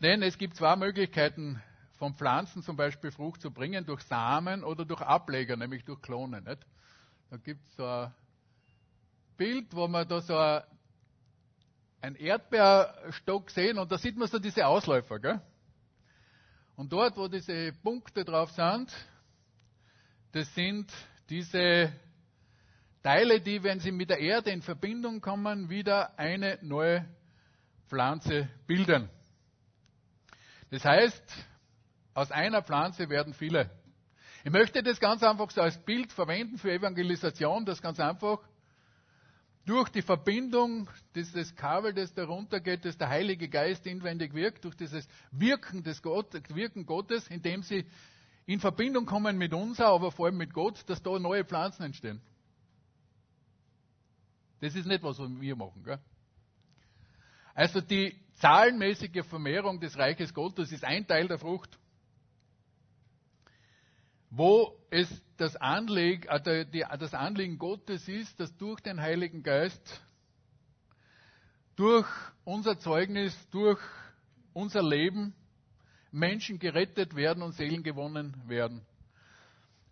denn 0.00 0.22
es 0.22 0.38
gibt 0.38 0.56
zwei 0.56 0.76
Möglichkeiten, 0.76 1.62
von 1.98 2.14
Pflanzen 2.14 2.62
zum 2.62 2.76
Beispiel 2.76 3.10
Frucht 3.10 3.42
zu 3.42 3.50
bringen, 3.50 3.84
durch 3.84 4.02
Samen 4.02 4.62
oder 4.62 4.84
durch 4.84 5.00
Ableger, 5.00 5.56
nämlich 5.56 5.84
durch 5.84 6.00
Klonen. 6.00 6.44
Nicht? 6.44 6.64
Da 7.28 7.36
gibt 7.36 7.66
es 7.66 7.76
so 7.76 7.84
ein 7.84 8.12
Bild, 9.38 9.74
wo 9.74 9.88
man 9.88 10.06
da 10.06 10.20
so 10.20 10.36
ein 10.36 10.62
ein 12.00 12.14
Erdbeerstock 12.14 13.50
sehen 13.50 13.78
und 13.78 13.90
da 13.90 13.98
sieht 13.98 14.16
man 14.16 14.28
so 14.28 14.38
diese 14.38 14.66
Ausläufer. 14.66 15.18
Gell? 15.18 15.40
Und 16.76 16.92
dort, 16.92 17.16
wo 17.16 17.28
diese 17.28 17.72
Punkte 17.82 18.24
drauf 18.24 18.50
sind, 18.52 18.92
das 20.32 20.54
sind 20.54 20.92
diese 21.28 21.92
Teile, 23.02 23.40
die, 23.40 23.62
wenn 23.62 23.80
sie 23.80 23.90
mit 23.90 24.10
der 24.10 24.20
Erde 24.20 24.50
in 24.50 24.62
Verbindung 24.62 25.20
kommen, 25.20 25.68
wieder 25.68 26.18
eine 26.18 26.58
neue 26.62 27.04
Pflanze 27.88 28.48
bilden. 28.66 29.08
Das 30.70 30.84
heißt, 30.84 31.24
aus 32.14 32.30
einer 32.30 32.62
Pflanze 32.62 33.08
werden 33.08 33.32
viele. 33.34 33.70
Ich 34.44 34.52
möchte 34.52 34.82
das 34.82 35.00
ganz 35.00 35.22
einfach 35.22 35.50
so 35.50 35.62
als 35.62 35.78
Bild 35.84 36.12
verwenden 36.12 36.58
für 36.58 36.70
Evangelisation, 36.70 37.64
das 37.64 37.82
ganz 37.82 37.98
einfach 37.98 38.38
durch 39.68 39.90
die 39.90 40.00
Verbindung 40.00 40.88
dieses 41.14 41.54
Kabel, 41.54 41.92
das 41.92 42.14
darunter 42.14 42.58
geht, 42.58 42.86
das 42.86 42.96
der 42.96 43.10
Heilige 43.10 43.50
Geist 43.50 43.86
inwendig 43.86 44.32
wirkt, 44.32 44.64
durch 44.64 44.74
dieses 44.74 45.06
Wirken, 45.30 45.82
des 45.82 46.00
Gott, 46.00 46.32
Wirken 46.54 46.86
Gottes, 46.86 47.28
indem 47.28 47.62
sie 47.62 47.84
in 48.46 48.60
Verbindung 48.60 49.04
kommen 49.04 49.36
mit 49.36 49.52
uns, 49.52 49.78
aber 49.78 50.10
vor 50.10 50.24
allem 50.24 50.38
mit 50.38 50.54
Gott, 50.54 50.82
dass 50.86 51.02
da 51.02 51.18
neue 51.18 51.44
Pflanzen 51.44 51.82
entstehen. 51.82 52.22
Das 54.62 54.74
ist 54.74 54.86
nicht, 54.86 55.02
was 55.02 55.18
wir 55.18 55.54
machen. 55.54 55.84
Gell? 55.84 55.98
Also 57.54 57.82
die 57.82 58.16
zahlenmäßige 58.36 59.22
Vermehrung 59.26 59.80
des 59.80 59.98
Reiches 59.98 60.32
Gottes 60.32 60.72
ist 60.72 60.82
ein 60.82 61.06
Teil 61.06 61.28
der 61.28 61.38
Frucht 61.38 61.78
wo 64.30 64.78
es 64.90 65.08
das 65.36 65.56
Anliegen, 65.56 66.28
äh, 66.28 66.66
das 66.98 67.14
Anliegen 67.14 67.58
Gottes 67.58 68.08
ist, 68.08 68.38
dass 68.40 68.54
durch 68.56 68.80
den 68.80 69.00
Heiligen 69.00 69.42
Geist, 69.42 70.02
durch 71.76 72.06
unser 72.44 72.78
Zeugnis, 72.78 73.34
durch 73.50 73.80
unser 74.52 74.82
Leben 74.82 75.34
Menschen 76.10 76.58
gerettet 76.58 77.14
werden 77.14 77.42
und 77.42 77.52
Seelen 77.52 77.82
gewonnen 77.82 78.36
werden. 78.48 78.84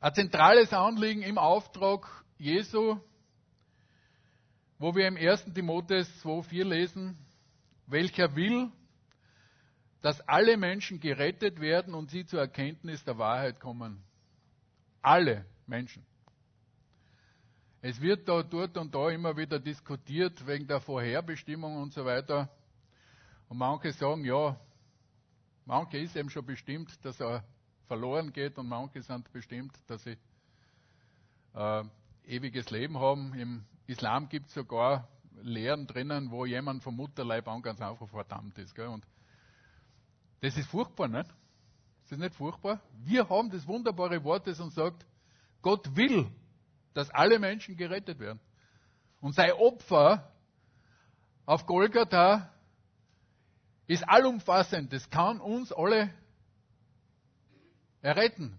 Ein 0.00 0.14
zentrales 0.14 0.72
Anliegen 0.72 1.22
im 1.22 1.38
Auftrag 1.38 2.06
Jesu, 2.38 2.98
wo 4.78 4.94
wir 4.94 5.08
im 5.08 5.16
1. 5.16 5.54
Timotheus 5.54 6.08
2,4 6.22 6.64
lesen, 6.64 7.18
welcher 7.86 8.34
will, 8.34 8.70
dass 10.02 10.20
alle 10.28 10.56
Menschen 10.56 11.00
gerettet 11.00 11.60
werden 11.60 11.94
und 11.94 12.10
sie 12.10 12.26
zur 12.26 12.40
Erkenntnis 12.40 13.02
der 13.04 13.18
Wahrheit 13.18 13.60
kommen. 13.60 14.02
Alle 15.06 15.46
Menschen. 15.68 16.04
Es 17.80 18.00
wird 18.00 18.28
da, 18.28 18.42
dort 18.42 18.76
und 18.76 18.92
da 18.92 19.08
immer 19.10 19.36
wieder 19.36 19.60
diskutiert 19.60 20.44
wegen 20.48 20.66
der 20.66 20.80
Vorherbestimmung 20.80 21.76
und 21.76 21.92
so 21.92 22.04
weiter. 22.04 22.50
Und 23.48 23.58
manche 23.58 23.92
sagen, 23.92 24.24
ja, 24.24 24.58
manche 25.64 25.98
ist 25.98 26.16
eben 26.16 26.28
schon 26.28 26.44
bestimmt, 26.44 27.04
dass 27.04 27.20
er 27.20 27.44
verloren 27.86 28.32
geht 28.32 28.58
und 28.58 28.66
manche 28.66 29.00
sind 29.00 29.30
bestimmt, 29.32 29.78
dass 29.86 30.02
sie 30.02 30.18
äh, 31.54 31.84
ewiges 32.24 32.70
Leben 32.70 32.98
haben. 32.98 33.32
Im 33.34 33.64
Islam 33.86 34.28
gibt 34.28 34.48
es 34.48 34.54
sogar 34.54 35.06
Lehren 35.40 35.86
drinnen, 35.86 36.32
wo 36.32 36.46
jemand 36.46 36.82
vom 36.82 36.96
Mutterleib 36.96 37.46
an 37.46 37.62
ganz 37.62 37.80
einfach 37.80 38.08
verdammt 38.08 38.58
ist. 38.58 38.74
Gell? 38.74 38.88
Und 38.88 39.06
das 40.40 40.56
ist 40.56 40.68
furchtbar, 40.68 41.06
nicht? 41.06 41.32
Ist 42.06 42.12
das 42.12 42.18
nicht 42.20 42.36
furchtbar? 42.36 42.80
Wir 43.02 43.28
haben 43.28 43.50
das 43.50 43.66
wunderbare 43.66 44.22
Wort, 44.22 44.46
das 44.46 44.60
uns 44.60 44.76
sagt, 44.76 45.04
Gott 45.60 45.96
will, 45.96 46.30
dass 46.94 47.10
alle 47.10 47.40
Menschen 47.40 47.76
gerettet 47.76 48.20
werden. 48.20 48.38
Und 49.20 49.34
sein 49.34 49.50
Opfer 49.50 50.32
auf 51.46 51.66
Golgatha 51.66 52.48
ist 53.88 54.08
allumfassend. 54.08 54.92
Das 54.92 55.10
kann 55.10 55.40
uns 55.40 55.72
alle 55.72 56.14
erretten, 58.02 58.56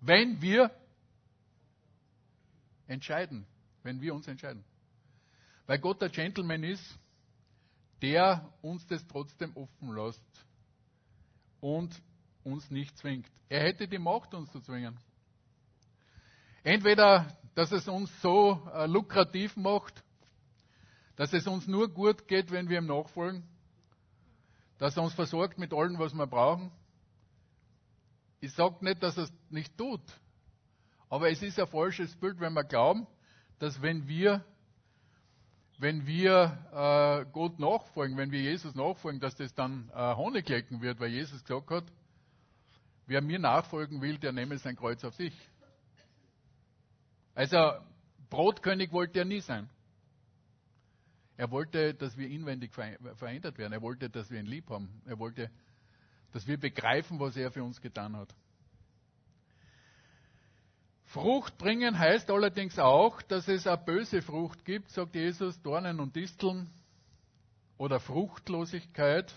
wenn 0.00 0.40
wir 0.40 0.70
entscheiden, 2.86 3.44
wenn 3.82 4.00
wir 4.00 4.14
uns 4.14 4.28
entscheiden. 4.28 4.64
Weil 5.66 5.80
Gott 5.80 6.00
der 6.00 6.10
Gentleman 6.10 6.62
ist, 6.62 6.96
der 8.02 8.48
uns 8.62 8.86
das 8.86 9.04
trotzdem 9.08 9.50
offen 9.56 9.92
lässt 9.96 10.22
und 11.60 12.00
uns 12.44 12.70
nicht 12.70 12.96
zwingt. 12.98 13.30
Er 13.48 13.62
hätte 13.62 13.88
die 13.88 13.98
Macht, 13.98 14.34
uns 14.34 14.50
zu 14.52 14.60
zwingen. 14.60 14.98
Entweder, 16.64 17.36
dass 17.54 17.72
es 17.72 17.88
uns 17.88 18.10
so 18.20 18.68
äh, 18.72 18.86
lukrativ 18.86 19.56
macht, 19.56 20.02
dass 21.16 21.32
es 21.32 21.46
uns 21.46 21.66
nur 21.66 21.88
gut 21.88 22.26
geht, 22.28 22.50
wenn 22.50 22.68
wir 22.68 22.78
ihm 22.78 22.86
nachfolgen, 22.86 23.42
dass 24.78 24.96
er 24.96 25.02
uns 25.02 25.14
versorgt 25.14 25.58
mit 25.58 25.72
allem, 25.72 25.98
was 25.98 26.14
wir 26.14 26.26
brauchen. 26.26 26.70
Ich 28.40 28.52
sage 28.52 28.84
nicht, 28.84 29.02
dass 29.02 29.16
er 29.16 29.24
es 29.24 29.32
nicht 29.50 29.76
tut, 29.76 30.00
aber 31.08 31.30
es 31.30 31.42
ist 31.42 31.60
ein 31.60 31.66
falsches 31.66 32.16
Bild, 32.16 32.40
wenn 32.40 32.54
wir 32.54 32.64
glauben, 32.64 33.06
dass 33.58 33.80
wenn 33.82 34.08
wir, 34.08 34.44
wenn 35.78 36.06
wir 36.06 36.58
äh, 36.72 37.30
Gott 37.32 37.58
nachfolgen, 37.58 38.16
wenn 38.16 38.32
wir 38.32 38.40
Jesus 38.40 38.74
nachfolgen, 38.74 39.20
dass 39.20 39.36
das 39.36 39.54
dann 39.54 39.90
äh, 39.94 40.16
Honig 40.16 40.48
lecken 40.48 40.80
wird, 40.80 40.98
weil 40.98 41.10
Jesus 41.10 41.44
gesagt 41.44 41.70
hat, 41.70 41.84
wer 43.06 43.20
mir 43.20 43.38
nachfolgen 43.38 44.00
will, 44.00 44.18
der 44.18 44.32
nehme 44.32 44.58
sein 44.58 44.76
Kreuz 44.76 45.04
auf 45.04 45.14
sich. 45.14 45.34
Also 47.34 47.72
Brotkönig 48.30 48.92
wollte 48.92 49.20
er 49.20 49.24
nie 49.24 49.40
sein. 49.40 49.68
Er 51.36 51.50
wollte, 51.50 51.94
dass 51.94 52.16
wir 52.16 52.28
inwendig 52.28 52.72
verändert 52.72 53.58
werden. 53.58 53.72
Er 53.72 53.82
wollte, 53.82 54.08
dass 54.10 54.30
wir 54.30 54.38
ihn 54.38 54.46
lieb 54.46 54.70
haben. 54.70 55.02
Er 55.06 55.18
wollte, 55.18 55.50
dass 56.32 56.46
wir 56.46 56.58
begreifen, 56.58 57.18
was 57.18 57.36
er 57.36 57.50
für 57.50 57.64
uns 57.64 57.80
getan 57.80 58.16
hat. 58.16 58.34
Frucht 61.06 61.58
bringen 61.58 61.98
heißt 61.98 62.30
allerdings 62.30 62.78
auch, 62.78 63.20
dass 63.22 63.46
es 63.48 63.66
eine 63.66 63.76
böse 63.76 64.22
Frucht 64.22 64.64
gibt, 64.64 64.88
sagt 64.90 65.14
Jesus, 65.14 65.60
Dornen 65.60 66.00
und 66.00 66.16
Disteln 66.16 66.70
oder 67.76 68.00
Fruchtlosigkeit. 68.00 69.34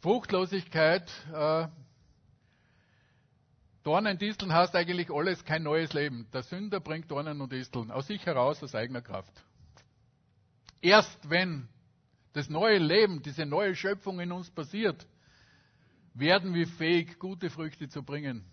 Fruchtlosigkeit 0.00 1.10
äh, 1.32 1.66
Dornen, 3.86 4.18
Disteln 4.18 4.52
heißt 4.52 4.74
eigentlich 4.74 5.12
alles 5.12 5.44
kein 5.44 5.62
neues 5.62 5.92
Leben. 5.92 6.26
Der 6.32 6.42
Sünder 6.42 6.80
bringt 6.80 7.08
Dornen 7.08 7.40
und 7.40 7.52
Disteln 7.52 7.92
aus 7.92 8.08
sich 8.08 8.26
heraus, 8.26 8.60
aus 8.60 8.74
eigener 8.74 9.00
Kraft. 9.00 9.32
Erst 10.82 11.30
wenn 11.30 11.68
das 12.32 12.50
neue 12.50 12.78
Leben, 12.78 13.22
diese 13.22 13.46
neue 13.46 13.76
Schöpfung 13.76 14.18
in 14.18 14.32
uns 14.32 14.50
passiert, 14.50 15.06
werden 16.14 16.52
wir 16.52 16.66
fähig, 16.66 17.20
gute 17.20 17.48
Früchte 17.48 17.88
zu 17.88 18.02
bringen. 18.02 18.44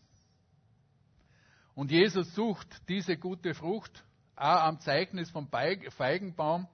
Und 1.73 1.89
Jesus 1.89 2.35
sucht 2.35 2.87
diese 2.87 3.17
gute 3.17 3.55
Frucht 3.55 4.05
auch 4.35 4.65
am 4.65 4.79
Zeichnis 4.81 5.31
vom 5.31 5.47
Feigenbaum, 5.47 6.67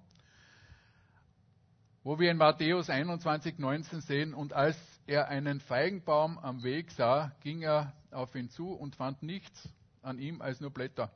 wo 2.03 2.19
wir 2.19 2.31
in 2.31 2.37
Matthäus 2.37 2.89
21, 2.89 3.59
19 3.59 4.01
sehen, 4.01 4.33
und 4.33 4.53
als 4.53 4.77
er 5.05 5.27
einen 5.27 5.59
Feigenbaum 5.59 6.37
am 6.37 6.63
Weg 6.63 6.91
sah, 6.91 7.35
ging 7.41 7.61
er 7.61 7.93
auf 8.11 8.33
ihn 8.35 8.49
zu 8.49 8.71
und 8.71 8.95
fand 8.95 9.23
nichts 9.23 9.67
an 10.01 10.17
ihm 10.17 10.41
als 10.41 10.61
nur 10.61 10.71
Blätter. 10.71 11.11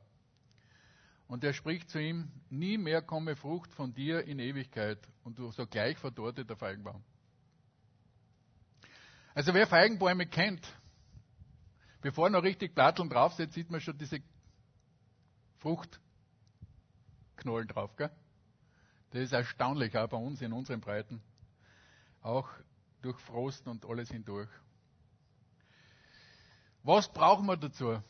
Und 1.26 1.42
er 1.42 1.54
spricht 1.54 1.88
zu 1.90 1.98
ihm, 1.98 2.30
nie 2.50 2.76
mehr 2.76 3.00
komme 3.02 3.34
Frucht 3.34 3.72
von 3.72 3.94
dir 3.94 4.24
in 4.24 4.38
Ewigkeit. 4.38 4.98
Und 5.24 5.38
sogleich 5.54 5.96
verdorrte 5.98 6.44
der 6.44 6.56
Feigenbaum. 6.56 7.02
Also 9.34 9.54
wer 9.54 9.66
Feigenbäume 9.66 10.26
kennt, 10.26 10.64
bevor 12.02 12.28
noch 12.30 12.42
richtig 12.42 12.74
Platteln 12.74 13.08
draufsetzt, 13.08 13.54
sieht 13.54 13.70
man 13.70 13.80
schon 13.80 13.96
diese 13.96 14.20
Fruchtknollen 15.58 17.68
drauf. 17.68 17.96
Gell? 17.96 18.10
Das 19.14 19.22
ist 19.22 19.32
erstaunlich, 19.32 19.96
auch 19.96 20.08
bei 20.08 20.16
uns 20.16 20.42
in 20.42 20.52
unseren 20.52 20.80
Breiten. 20.80 21.22
Auch 22.20 22.48
durch 23.00 23.16
Frost 23.20 23.68
und 23.68 23.86
alles 23.86 24.10
hindurch. 24.10 24.48
Was 26.82 27.12
brauchen 27.12 27.46
wir 27.46 27.56
dazu? 27.56 28.02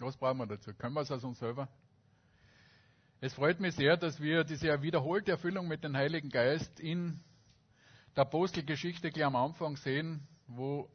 Was 0.00 0.18
brauchen 0.18 0.36
wir 0.36 0.46
dazu? 0.46 0.74
Können 0.74 0.92
wir 0.92 1.00
es 1.00 1.10
aus 1.10 1.24
uns 1.24 1.38
selber? 1.38 1.66
Es 3.22 3.32
freut 3.32 3.58
mich 3.58 3.74
sehr, 3.74 3.96
dass 3.96 4.20
wir 4.20 4.44
diese 4.44 4.82
wiederholte 4.82 5.30
Erfüllung 5.30 5.66
mit 5.66 5.82
dem 5.82 5.96
Heiligen 5.96 6.28
Geist 6.28 6.78
in 6.78 7.18
der 8.14 8.24
Apostelgeschichte 8.24 9.10
gleich 9.10 9.24
am 9.24 9.36
Anfang 9.36 9.76
sehen, 9.78 10.28
wo 10.46 10.90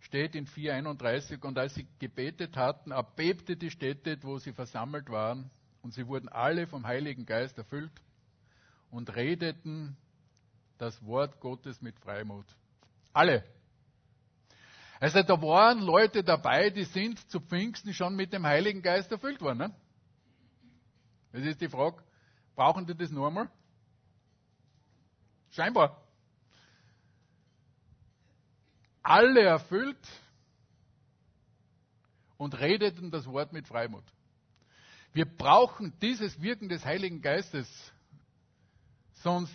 steht 0.00 0.34
in 0.34 0.48
4.31, 0.48 1.46
und 1.46 1.56
als 1.56 1.76
sie 1.76 1.86
gebetet 2.00 2.56
hatten, 2.56 2.90
erbebte 2.90 3.56
die 3.56 3.70
Städte, 3.70 4.18
wo 4.22 4.38
sie 4.38 4.52
versammelt 4.52 5.08
waren, 5.10 5.52
und 5.88 5.92
sie 5.92 6.06
wurden 6.06 6.28
alle 6.28 6.66
vom 6.66 6.86
Heiligen 6.86 7.24
Geist 7.24 7.56
erfüllt 7.56 7.90
und 8.90 9.16
redeten 9.16 9.96
das 10.76 11.02
Wort 11.02 11.40
Gottes 11.40 11.80
mit 11.80 11.98
Freimut. 11.98 12.44
Alle. 13.14 13.42
Also 15.00 15.22
da 15.22 15.40
waren 15.40 15.80
Leute 15.80 16.22
dabei, 16.22 16.68
die 16.68 16.84
sind 16.84 17.18
zu 17.30 17.40
Pfingsten 17.40 17.94
schon 17.94 18.14
mit 18.16 18.34
dem 18.34 18.44
Heiligen 18.44 18.82
Geist 18.82 19.10
erfüllt 19.10 19.40
worden. 19.40 19.72
Ne? 21.32 21.40
Ist 21.48 21.62
die 21.62 21.70
Frage, 21.70 22.04
brauchen 22.54 22.86
die 22.86 22.94
das 22.94 23.10
nur 23.10 23.28
einmal? 23.28 23.50
Scheinbar. 25.52 26.06
Alle 29.02 29.40
erfüllt 29.40 30.06
und 32.36 32.60
redeten 32.60 33.10
das 33.10 33.24
Wort 33.26 33.54
mit 33.54 33.66
Freimut. 33.66 34.04
Wir 35.12 35.24
brauchen 35.24 35.92
dieses 36.00 36.40
Wirken 36.40 36.68
des 36.68 36.84
Heiligen 36.84 37.20
Geistes, 37.20 37.68
sonst 39.14 39.52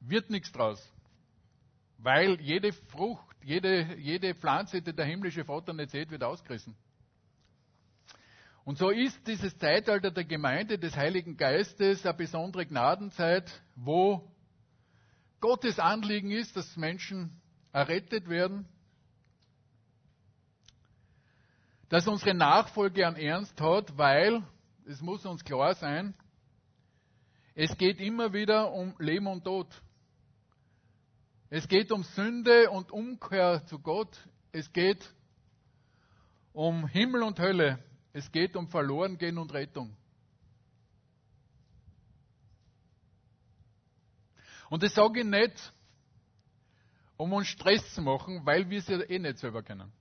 wird 0.00 0.30
nichts 0.30 0.52
draus. 0.52 0.80
Weil 1.98 2.40
jede 2.40 2.72
Frucht 2.72 3.32
jede, 3.44 3.96
jede 3.96 4.34
Pflanze, 4.34 4.82
die 4.82 4.92
der 4.92 5.04
himmlische 5.04 5.44
Vater 5.44 5.72
nicht 5.72 5.90
sieht, 5.90 6.10
wird 6.10 6.22
ausgerissen. 6.22 6.74
Und 8.64 8.78
so 8.78 8.90
ist 8.90 9.26
dieses 9.26 9.56
Zeitalter 9.58 10.12
der 10.12 10.24
Gemeinde 10.24 10.78
des 10.78 10.96
Heiligen 10.96 11.36
Geistes 11.36 12.06
eine 12.06 12.14
besondere 12.14 12.64
Gnadenzeit, 12.64 13.50
wo 13.74 14.30
Gottes 15.40 15.80
Anliegen 15.80 16.30
ist, 16.30 16.56
dass 16.56 16.76
Menschen 16.76 17.40
errettet 17.72 18.28
werden, 18.28 18.68
dass 21.92 22.08
unsere 22.08 22.32
Nachfolge 22.32 23.06
an 23.06 23.16
Ernst 23.16 23.60
hat, 23.60 23.98
weil, 23.98 24.42
es 24.86 25.02
muss 25.02 25.26
uns 25.26 25.44
klar 25.44 25.74
sein, 25.74 26.14
es 27.54 27.76
geht 27.76 28.00
immer 28.00 28.32
wieder 28.32 28.72
um 28.72 28.94
Leben 28.98 29.26
und 29.26 29.44
Tod. 29.44 29.66
Es 31.50 31.68
geht 31.68 31.92
um 31.92 32.02
Sünde 32.02 32.70
und 32.70 32.90
Umkehr 32.90 33.66
zu 33.66 33.78
Gott. 33.78 34.26
Es 34.52 34.72
geht 34.72 35.06
um 36.54 36.86
Himmel 36.88 37.24
und 37.24 37.38
Hölle. 37.38 37.78
Es 38.14 38.32
geht 38.32 38.56
um 38.56 38.68
Verlorengehen 38.68 39.36
und 39.36 39.52
Rettung. 39.52 39.94
Und 44.70 44.82
das 44.82 44.94
sage 44.94 45.20
ich 45.20 45.26
nicht, 45.26 45.74
um 47.18 47.34
uns 47.34 47.48
Stress 47.48 47.92
zu 47.92 48.00
machen, 48.00 48.46
weil 48.46 48.70
wir 48.70 48.78
es 48.78 48.88
ja 48.88 48.98
eh 48.98 49.18
nicht 49.18 49.36
selber 49.36 49.62
kennen. 49.62 49.92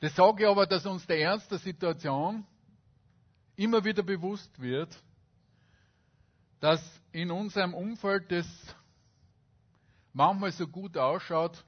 Das 0.00 0.14
sage 0.14 0.44
ich 0.44 0.48
aber, 0.48 0.66
dass 0.66 0.86
uns 0.86 1.06
der 1.06 1.20
Ernst 1.20 1.50
der 1.50 1.58
Situation 1.58 2.46
immer 3.56 3.84
wieder 3.84 4.02
bewusst 4.02 4.58
wird, 4.58 4.98
dass 6.58 6.82
in 7.12 7.30
unserem 7.30 7.74
Umfeld 7.74 8.32
das 8.32 8.46
manchmal 10.12 10.52
so 10.52 10.66
gut 10.66 10.96
ausschaut, 10.96 11.64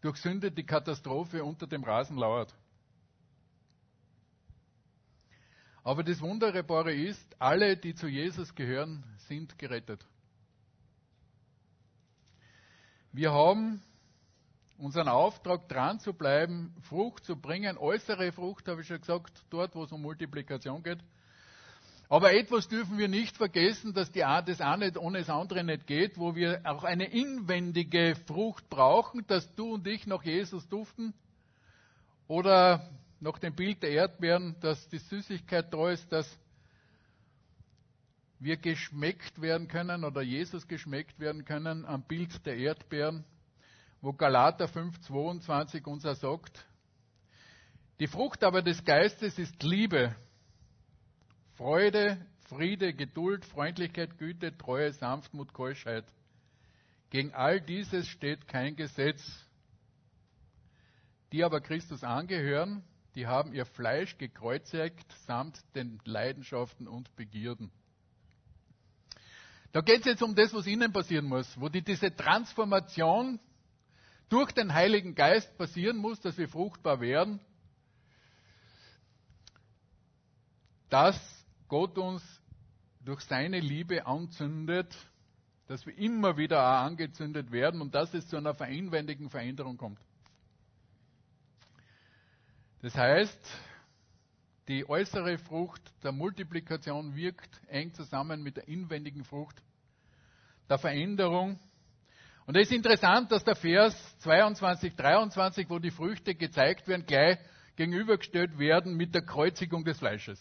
durch 0.00 0.16
Sünde 0.16 0.50
die 0.50 0.64
Katastrophe 0.64 1.44
unter 1.44 1.66
dem 1.66 1.84
Rasen 1.84 2.16
lauert. 2.16 2.54
Aber 5.82 6.02
das 6.02 6.20
Wunderbare 6.20 6.94
ist, 6.94 7.36
alle, 7.38 7.76
die 7.76 7.94
zu 7.94 8.06
Jesus 8.06 8.54
gehören, 8.54 9.04
sind 9.28 9.58
gerettet. 9.58 10.06
Wir 13.12 13.32
haben 13.32 13.82
unseren 14.80 15.08
Auftrag, 15.08 15.68
dran 15.68 16.00
zu 16.00 16.12
bleiben, 16.12 16.74
Frucht 16.82 17.24
zu 17.24 17.36
bringen, 17.36 17.76
äußere 17.78 18.32
Frucht, 18.32 18.66
habe 18.68 18.80
ich 18.80 18.86
schon 18.86 19.00
gesagt, 19.00 19.44
dort, 19.50 19.74
wo 19.74 19.84
es 19.84 19.92
um 19.92 20.02
Multiplikation 20.02 20.82
geht, 20.82 20.98
aber 22.10 22.32
etwas 22.32 22.66
dürfen 22.66 22.98
wir 22.98 23.06
nicht 23.06 23.36
vergessen, 23.36 23.94
dass 23.94 24.10
die, 24.10 24.18
das 24.18 24.60
eine 24.60 24.98
ohne 24.98 25.20
das 25.20 25.30
andere 25.30 25.62
nicht 25.62 25.86
geht, 25.86 26.18
wo 26.18 26.34
wir 26.34 26.60
auch 26.64 26.82
eine 26.82 27.04
inwendige 27.04 28.16
Frucht 28.26 28.68
brauchen, 28.68 29.24
dass 29.28 29.54
du 29.54 29.74
und 29.74 29.86
ich 29.86 30.08
nach 30.08 30.24
Jesus 30.24 30.68
duften. 30.68 31.14
Oder 32.26 32.90
nach 33.20 33.38
dem 33.38 33.54
Bild 33.54 33.84
der 33.84 33.90
Erdbeeren, 33.90 34.56
dass 34.60 34.88
die 34.88 34.98
Süßigkeit 34.98 35.72
da 35.72 35.90
ist, 35.90 36.10
dass 36.10 36.28
wir 38.40 38.56
geschmeckt 38.56 39.40
werden 39.40 39.68
können 39.68 40.02
oder 40.02 40.22
Jesus 40.22 40.66
geschmeckt 40.66 41.20
werden 41.20 41.44
können 41.44 41.84
am 41.84 42.02
Bild 42.02 42.44
der 42.44 42.56
Erdbeeren, 42.56 43.24
wo 44.00 44.12
Galater 44.12 44.66
5,22 44.66 45.84
uns 45.84 46.02
sagt, 46.02 46.66
die 47.98 48.06
Frucht 48.06 48.42
aber 48.44 48.62
des 48.62 48.84
Geistes 48.84 49.38
ist 49.38 49.62
Liebe, 49.62 50.16
Freude, 51.56 52.24
Friede, 52.48 52.94
Geduld, 52.94 53.44
Freundlichkeit, 53.44 54.16
Güte, 54.16 54.56
Treue, 54.56 54.92
Sanftmut, 54.92 55.52
Keuschheit. 55.52 56.06
Gegen 57.10 57.34
all 57.34 57.60
dieses 57.60 58.08
steht 58.08 58.48
kein 58.48 58.74
Gesetz. 58.74 59.22
Die 61.32 61.44
aber 61.44 61.60
Christus 61.60 62.02
angehören, 62.02 62.82
die 63.14 63.26
haben 63.26 63.52
ihr 63.52 63.66
Fleisch 63.66 64.16
gekreuzigt 64.16 65.12
samt 65.26 65.60
den 65.74 66.00
Leidenschaften 66.04 66.88
und 66.88 67.14
Begierden. 67.16 67.70
Da 69.72 69.80
geht 69.80 70.00
es 70.00 70.06
jetzt 70.06 70.22
um 70.22 70.34
das, 70.34 70.52
was 70.54 70.66
innen 70.66 70.92
passieren 70.92 71.26
muss, 71.26 71.60
wo 71.60 71.68
die, 71.68 71.82
diese 71.82 72.14
Transformation 72.14 73.38
durch 74.30 74.52
den 74.52 74.72
Heiligen 74.72 75.14
Geist 75.14 75.56
passieren 75.58 75.98
muss, 75.98 76.20
dass 76.20 76.38
wir 76.38 76.48
fruchtbar 76.48 77.00
werden, 77.00 77.40
dass 80.88 81.20
Gott 81.68 81.98
uns 81.98 82.22
durch 83.04 83.20
seine 83.22 83.60
Liebe 83.60 84.06
anzündet, 84.06 84.96
dass 85.66 85.86
wir 85.86 85.96
immer 85.98 86.36
wieder 86.36 86.60
auch 86.60 86.84
angezündet 86.86 87.52
werden 87.52 87.80
und 87.80 87.94
dass 87.94 88.12
es 88.14 88.26
zu 88.28 88.36
einer 88.36 88.58
inwendigen 88.68 89.30
Veränderung 89.30 89.76
kommt. 89.76 90.00
Das 92.82 92.94
heißt, 92.94 93.38
die 94.68 94.88
äußere 94.88 95.38
Frucht 95.38 95.82
der 96.02 96.12
Multiplikation 96.12 97.14
wirkt 97.14 97.60
eng 97.68 97.92
zusammen 97.94 98.42
mit 98.42 98.56
der 98.56 98.68
inwendigen 98.68 99.24
Frucht 99.24 99.62
der 100.68 100.78
Veränderung. 100.78 101.58
Und 102.46 102.56
es 102.56 102.68
ist 102.68 102.76
interessant, 102.76 103.30
dass 103.30 103.44
der 103.44 103.56
Vers 103.56 103.94
22, 104.20 104.94
23, 104.96 105.70
wo 105.70 105.78
die 105.78 105.90
Früchte 105.90 106.34
gezeigt 106.34 106.88
werden, 106.88 107.06
gleich 107.06 107.38
gegenübergestellt 107.76 108.58
werden 108.58 108.96
mit 108.96 109.14
der 109.14 109.22
Kreuzigung 109.22 109.84
des 109.84 109.98
Fleisches. 109.98 110.40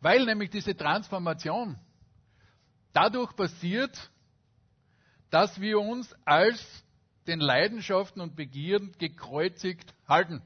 Weil 0.00 0.24
nämlich 0.24 0.50
diese 0.50 0.76
Transformation 0.76 1.76
dadurch 2.92 3.34
passiert, 3.34 4.10
dass 5.30 5.60
wir 5.60 5.78
uns 5.78 6.14
als 6.24 6.84
den 7.26 7.40
Leidenschaften 7.40 8.22
und 8.22 8.36
Begierden 8.36 8.92
gekreuzigt 8.98 9.94
halten. 10.06 10.42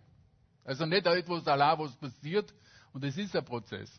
Also 0.64 0.87
nicht 0.87 1.07
etwas 1.07 1.47
allein, 1.47 1.79
was 1.79 1.95
passiert, 1.97 2.53
und 2.92 3.05
es 3.05 3.16
ist 3.16 3.35
ein 3.35 3.45
Prozess. 3.45 3.90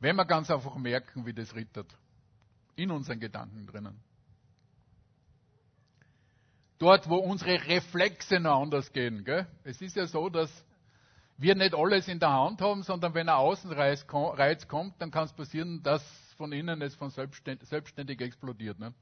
Wenn 0.00 0.16
wir 0.16 0.24
ganz 0.24 0.50
einfach 0.50 0.76
merken, 0.76 1.24
wie 1.24 1.32
das 1.32 1.54
rittert. 1.54 1.94
In 2.76 2.90
unseren 2.90 3.20
Gedanken 3.20 3.66
drinnen. 3.66 4.00
Dort, 6.78 7.08
wo 7.08 7.16
unsere 7.16 7.66
Reflexe 7.66 8.38
noch 8.38 8.60
anders 8.60 8.92
gehen. 8.92 9.24
Gell? 9.24 9.46
Es 9.64 9.80
ist 9.80 9.96
ja 9.96 10.06
so, 10.06 10.28
dass 10.28 10.50
wir 11.38 11.54
nicht 11.54 11.74
alles 11.74 12.08
in 12.08 12.18
der 12.18 12.32
Hand 12.32 12.60
haben, 12.60 12.82
sondern 12.82 13.14
wenn 13.14 13.28
ein 13.28 13.34
Außenreiz 13.34 14.06
kommt, 14.06 15.00
dann 15.00 15.10
kann 15.10 15.24
es 15.24 15.32
passieren, 15.32 15.82
dass 15.82 16.02
von 16.36 16.52
innen 16.52 16.82
es 16.82 16.94
von 16.94 17.10
selbstständig, 17.10 18.20
explodiert. 18.20 18.78
Ne? 18.78 18.92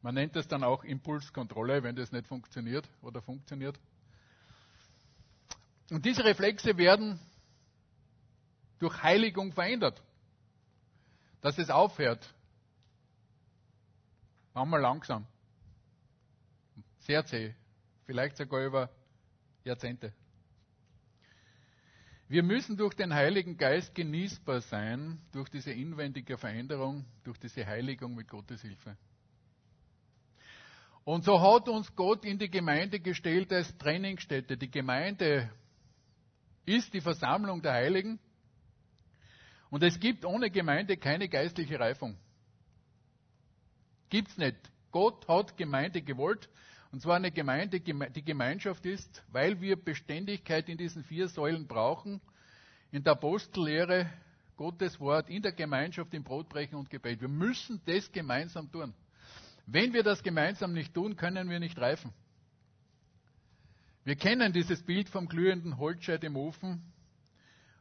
Man 0.00 0.14
nennt 0.14 0.36
es 0.36 0.48
dann 0.48 0.64
auch 0.64 0.84
Impulskontrolle, 0.84 1.82
wenn 1.82 1.96
das 1.96 2.12
nicht 2.12 2.26
funktioniert 2.26 2.88
oder 3.02 3.20
funktioniert. 3.20 3.78
Und 5.90 6.04
diese 6.04 6.24
Reflexe 6.24 6.76
werden 6.76 7.18
durch 8.78 9.02
Heiligung 9.02 9.52
verändert. 9.52 10.02
Dass 11.40 11.58
es 11.58 11.70
aufhört. 11.70 12.34
Manchmal 14.58 14.80
langsam. 14.80 15.24
Sehr 16.98 17.24
zäh. 17.24 17.54
Vielleicht 18.06 18.36
sogar 18.36 18.66
über 18.66 18.90
Jahrzehnte. 19.62 20.12
Wir 22.26 22.42
müssen 22.42 22.76
durch 22.76 22.94
den 22.94 23.14
Heiligen 23.14 23.56
Geist 23.56 23.94
genießbar 23.94 24.60
sein, 24.62 25.20
durch 25.30 25.48
diese 25.48 25.70
inwendige 25.70 26.36
Veränderung, 26.36 27.04
durch 27.22 27.38
diese 27.38 27.64
Heiligung 27.64 28.16
mit 28.16 28.26
Gottes 28.28 28.60
Hilfe. 28.62 28.96
Und 31.04 31.24
so 31.24 31.40
hat 31.40 31.68
uns 31.68 31.94
Gott 31.94 32.24
in 32.24 32.40
die 32.40 32.50
Gemeinde 32.50 32.98
gestellt 32.98 33.52
als 33.52 33.78
Trainingsstätte. 33.78 34.56
Die 34.56 34.70
Gemeinde 34.70 35.52
ist 36.66 36.92
die 36.92 37.00
Versammlung 37.00 37.62
der 37.62 37.74
Heiligen. 37.74 38.18
Und 39.70 39.84
es 39.84 40.00
gibt 40.00 40.24
ohne 40.24 40.50
Gemeinde 40.50 40.96
keine 40.96 41.28
geistliche 41.28 41.78
Reifung. 41.78 42.18
Gibt's 44.10 44.36
nicht. 44.38 44.56
Gott 44.90 45.26
hat 45.28 45.56
Gemeinde 45.56 46.02
gewollt. 46.02 46.48
Und 46.90 47.02
zwar 47.02 47.16
eine 47.16 47.30
Gemeinde, 47.30 47.80
die 47.80 48.24
Gemeinschaft 48.24 48.86
ist, 48.86 49.22
weil 49.30 49.60
wir 49.60 49.76
Beständigkeit 49.76 50.68
in 50.68 50.78
diesen 50.78 51.04
vier 51.04 51.28
Säulen 51.28 51.66
brauchen. 51.66 52.20
In 52.90 53.04
der 53.04 53.12
Apostellehre, 53.12 54.10
Gottes 54.56 54.98
Wort, 54.98 55.28
in 55.28 55.42
der 55.42 55.52
Gemeinschaft, 55.52 56.14
im 56.14 56.24
Brotbrechen 56.24 56.78
und 56.78 56.88
Gebet. 56.88 57.20
Wir 57.20 57.28
müssen 57.28 57.80
das 57.84 58.10
gemeinsam 58.10 58.72
tun. 58.72 58.94
Wenn 59.66 59.92
wir 59.92 60.02
das 60.02 60.22
gemeinsam 60.22 60.72
nicht 60.72 60.94
tun, 60.94 61.14
können 61.14 61.50
wir 61.50 61.60
nicht 61.60 61.78
reifen. 61.78 62.12
Wir 64.04 64.16
kennen 64.16 64.54
dieses 64.54 64.82
Bild 64.82 65.10
vom 65.10 65.28
glühenden 65.28 65.76
Holzscheit 65.76 66.24
im 66.24 66.36
Ofen, 66.36 66.82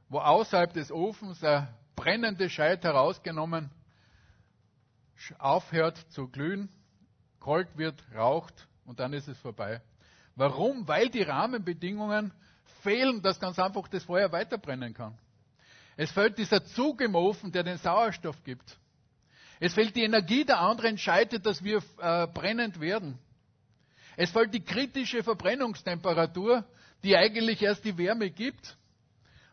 wo 0.10 0.20
außerhalb 0.20 0.74
des 0.74 0.92
Ofens 0.92 1.42
ein 1.42 1.70
brennendes 1.96 2.52
Scheit 2.52 2.84
herausgenommen 2.84 3.72
aufhört 5.40 5.98
zu 6.10 6.28
glühen, 6.28 6.70
kalt 7.40 7.78
wird, 7.78 8.04
raucht 8.16 8.68
und 8.86 9.00
dann 9.00 9.14
ist 9.14 9.28
es 9.28 9.38
vorbei. 9.40 9.82
Warum? 10.36 10.88
Weil 10.88 11.10
die 11.10 11.24
Rahmenbedingungen 11.24 12.32
fehlen, 12.82 13.22
dass 13.22 13.40
ganz 13.40 13.58
einfach 13.60 13.88
das 13.88 14.04
Feuer 14.04 14.32
weiterbrennen 14.32 14.94
kann. 14.94 15.18
Es 15.96 16.12
fehlt 16.12 16.38
dieser 16.38 16.64
Zug 16.64 17.02
im 17.02 17.16
Ofen, 17.16 17.52
der 17.52 17.64
den 17.64 17.78
Sauerstoff 17.78 18.44
gibt. 18.44 18.78
Es 19.60 19.74
fehlt 19.74 19.96
die 19.96 20.04
Energie 20.04 20.46
der 20.46 20.60
anderen 20.60 20.98
Scheite, 20.98 21.40
dass 21.40 21.64
wir 21.64 21.82
äh, 22.00 22.28
brennend 22.28 22.80
werden. 22.80 23.18
Es 24.16 24.32
fällt 24.32 24.54
die 24.54 24.64
kritische 24.64 25.24
Verbrennungstemperatur, 25.24 26.66
die 27.04 27.16
eigentlich 27.16 27.62
erst 27.62 27.86
die 27.86 27.98
Wärme 27.98 28.30
gibt. 28.30 28.76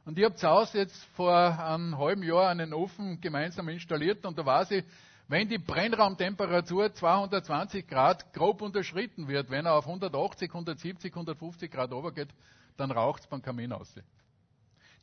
Und 0.04 0.18
ich 0.18 0.24
habe 0.24 0.34
zu 0.34 0.48
Hause 0.48 0.78
jetzt 0.78 1.02
vor 1.16 1.34
einem 1.34 1.96
halben 1.98 2.22
Jahr 2.22 2.48
einen 2.48 2.74
Ofen 2.74 3.20
gemeinsam 3.20 3.68
installiert 3.68 4.24
und 4.26 4.38
da 4.38 4.44
weiß 4.44 4.70
ich, 4.72 4.84
wenn 5.28 5.48
die 5.48 5.58
Brennraumtemperatur 5.58 6.92
220 6.92 7.86
Grad 7.86 8.32
grob 8.32 8.60
unterschritten 8.60 9.28
wird, 9.28 9.50
wenn 9.50 9.66
er 9.66 9.74
auf 9.74 9.86
180, 9.86 10.50
170, 10.50 11.12
150 11.12 11.70
Grad 11.70 11.92
runtergeht, 11.92 12.28
dann 12.76 12.90
raucht 12.90 13.22
es 13.22 13.26
beim 13.26 13.40
Kamin 13.40 13.72
aus. 13.72 13.94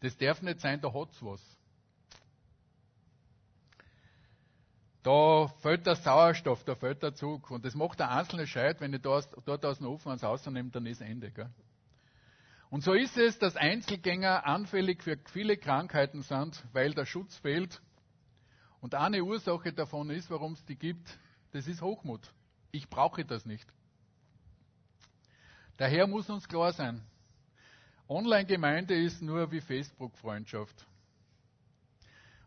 Das 0.02 0.18
darf 0.18 0.42
nicht 0.42 0.60
sein, 0.60 0.82
da 0.82 0.94
hat's 0.94 1.24
was. 1.24 1.42
Da 5.04 5.48
fällt 5.62 5.88
der 5.88 5.96
Sauerstoff, 5.96 6.64
da 6.64 6.76
fällt 6.76 7.02
der 7.02 7.16
Zug. 7.16 7.50
Und 7.50 7.66
das 7.66 7.74
macht 7.74 8.00
der 8.00 8.12
einzelne 8.12 8.46
Scheit, 8.46 8.82
wenn 8.82 8.94
ich 8.94 9.02
dort, 9.02 9.66
aus 9.66 9.78
dem 9.80 9.88
Ofen 9.88 10.10
ans 10.10 10.24
Haus 10.24 10.46
nehme, 10.46 10.70
dann 10.70 10.86
ist 10.86 11.02
Ende. 11.02 11.32
Gell? 11.32 11.50
Und 12.70 12.84
so 12.84 12.94
ist 12.94 13.18
es, 13.18 13.40
dass 13.40 13.58
Einzelgänger 13.58 14.46
anfällig 14.46 15.04
für 15.04 15.18
viele 15.34 15.58
Krankheiten 15.58 16.22
sind, 16.22 16.64
weil 16.72 16.94
der 16.94 17.06
Schutz 17.06 17.36
fehlt. 17.38 17.82
Und 18.82 18.96
eine 18.96 19.24
Ursache 19.24 19.72
davon 19.72 20.10
ist, 20.10 20.30
warum 20.30 20.54
es 20.54 20.66
die 20.66 20.76
gibt, 20.76 21.18
das 21.52 21.68
ist 21.68 21.82
Hochmut. 21.82 22.34
Ich 22.72 22.90
brauche 22.90 23.24
das 23.24 23.46
nicht. 23.46 23.72
Daher 25.78 26.08
muss 26.08 26.30
uns 26.30 26.48
klar 26.48 26.74
sein, 26.74 27.02
Online-Gemeinde 28.08 28.94
ist 28.96 29.22
nur 29.22 29.52
wie 29.52 29.62
Facebook-Freundschaft. 29.62 30.86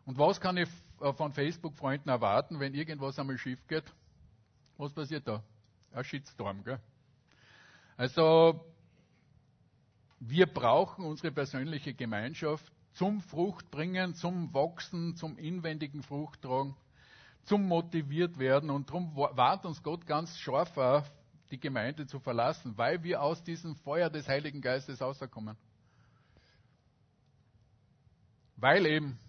Und 0.05 0.17
was 0.19 0.39
kann 0.39 0.57
ich 0.57 0.69
von 1.17 1.33
Facebook-Freunden 1.33 2.09
erwarten, 2.09 2.59
wenn 2.59 2.73
irgendwas 2.73 3.17
einmal 3.17 3.37
schief 3.37 3.65
geht? 3.67 3.85
Was 4.77 4.93
passiert 4.93 5.27
da? 5.27 5.41
Ein 5.91 6.03
Shitstorm, 6.03 6.63
gell? 6.63 6.79
Also, 7.97 8.63
wir 10.19 10.45
brauchen 10.45 11.05
unsere 11.05 11.31
persönliche 11.31 11.93
Gemeinschaft 11.93 12.71
zum 12.95 13.21
Fruchtbringen, 13.21 14.15
zum 14.15 14.53
Wachsen, 14.53 15.15
zum 15.15 15.37
inwendigen 15.37 16.01
Fruchttragen, 16.01 16.75
zum 17.43 17.67
motiviert 17.67 18.39
werden. 18.39 18.69
Und 18.69 18.89
darum 18.89 19.15
warnt 19.15 19.65
uns 19.65 19.83
Gott 19.83 20.05
ganz 20.05 20.35
scharf 20.37 21.11
die 21.51 21.59
Gemeinde 21.59 22.07
zu 22.07 22.19
verlassen, 22.19 22.77
weil 22.77 23.03
wir 23.03 23.21
aus 23.21 23.43
diesem 23.43 23.75
Feuer 23.75 24.09
des 24.09 24.27
Heiligen 24.27 24.61
Geistes 24.61 25.01
rauskommen. 25.01 25.57
Weil 28.55 28.85
eben 28.85 29.19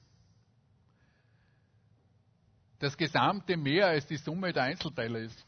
das 2.79 2.97
Gesamte 2.97 3.57
mehr 3.57 3.89
als 3.89 4.07
die 4.07 4.17
Summe 4.17 4.53
der 4.53 4.65
Einzelteile 4.65 5.25
ist. 5.25 5.47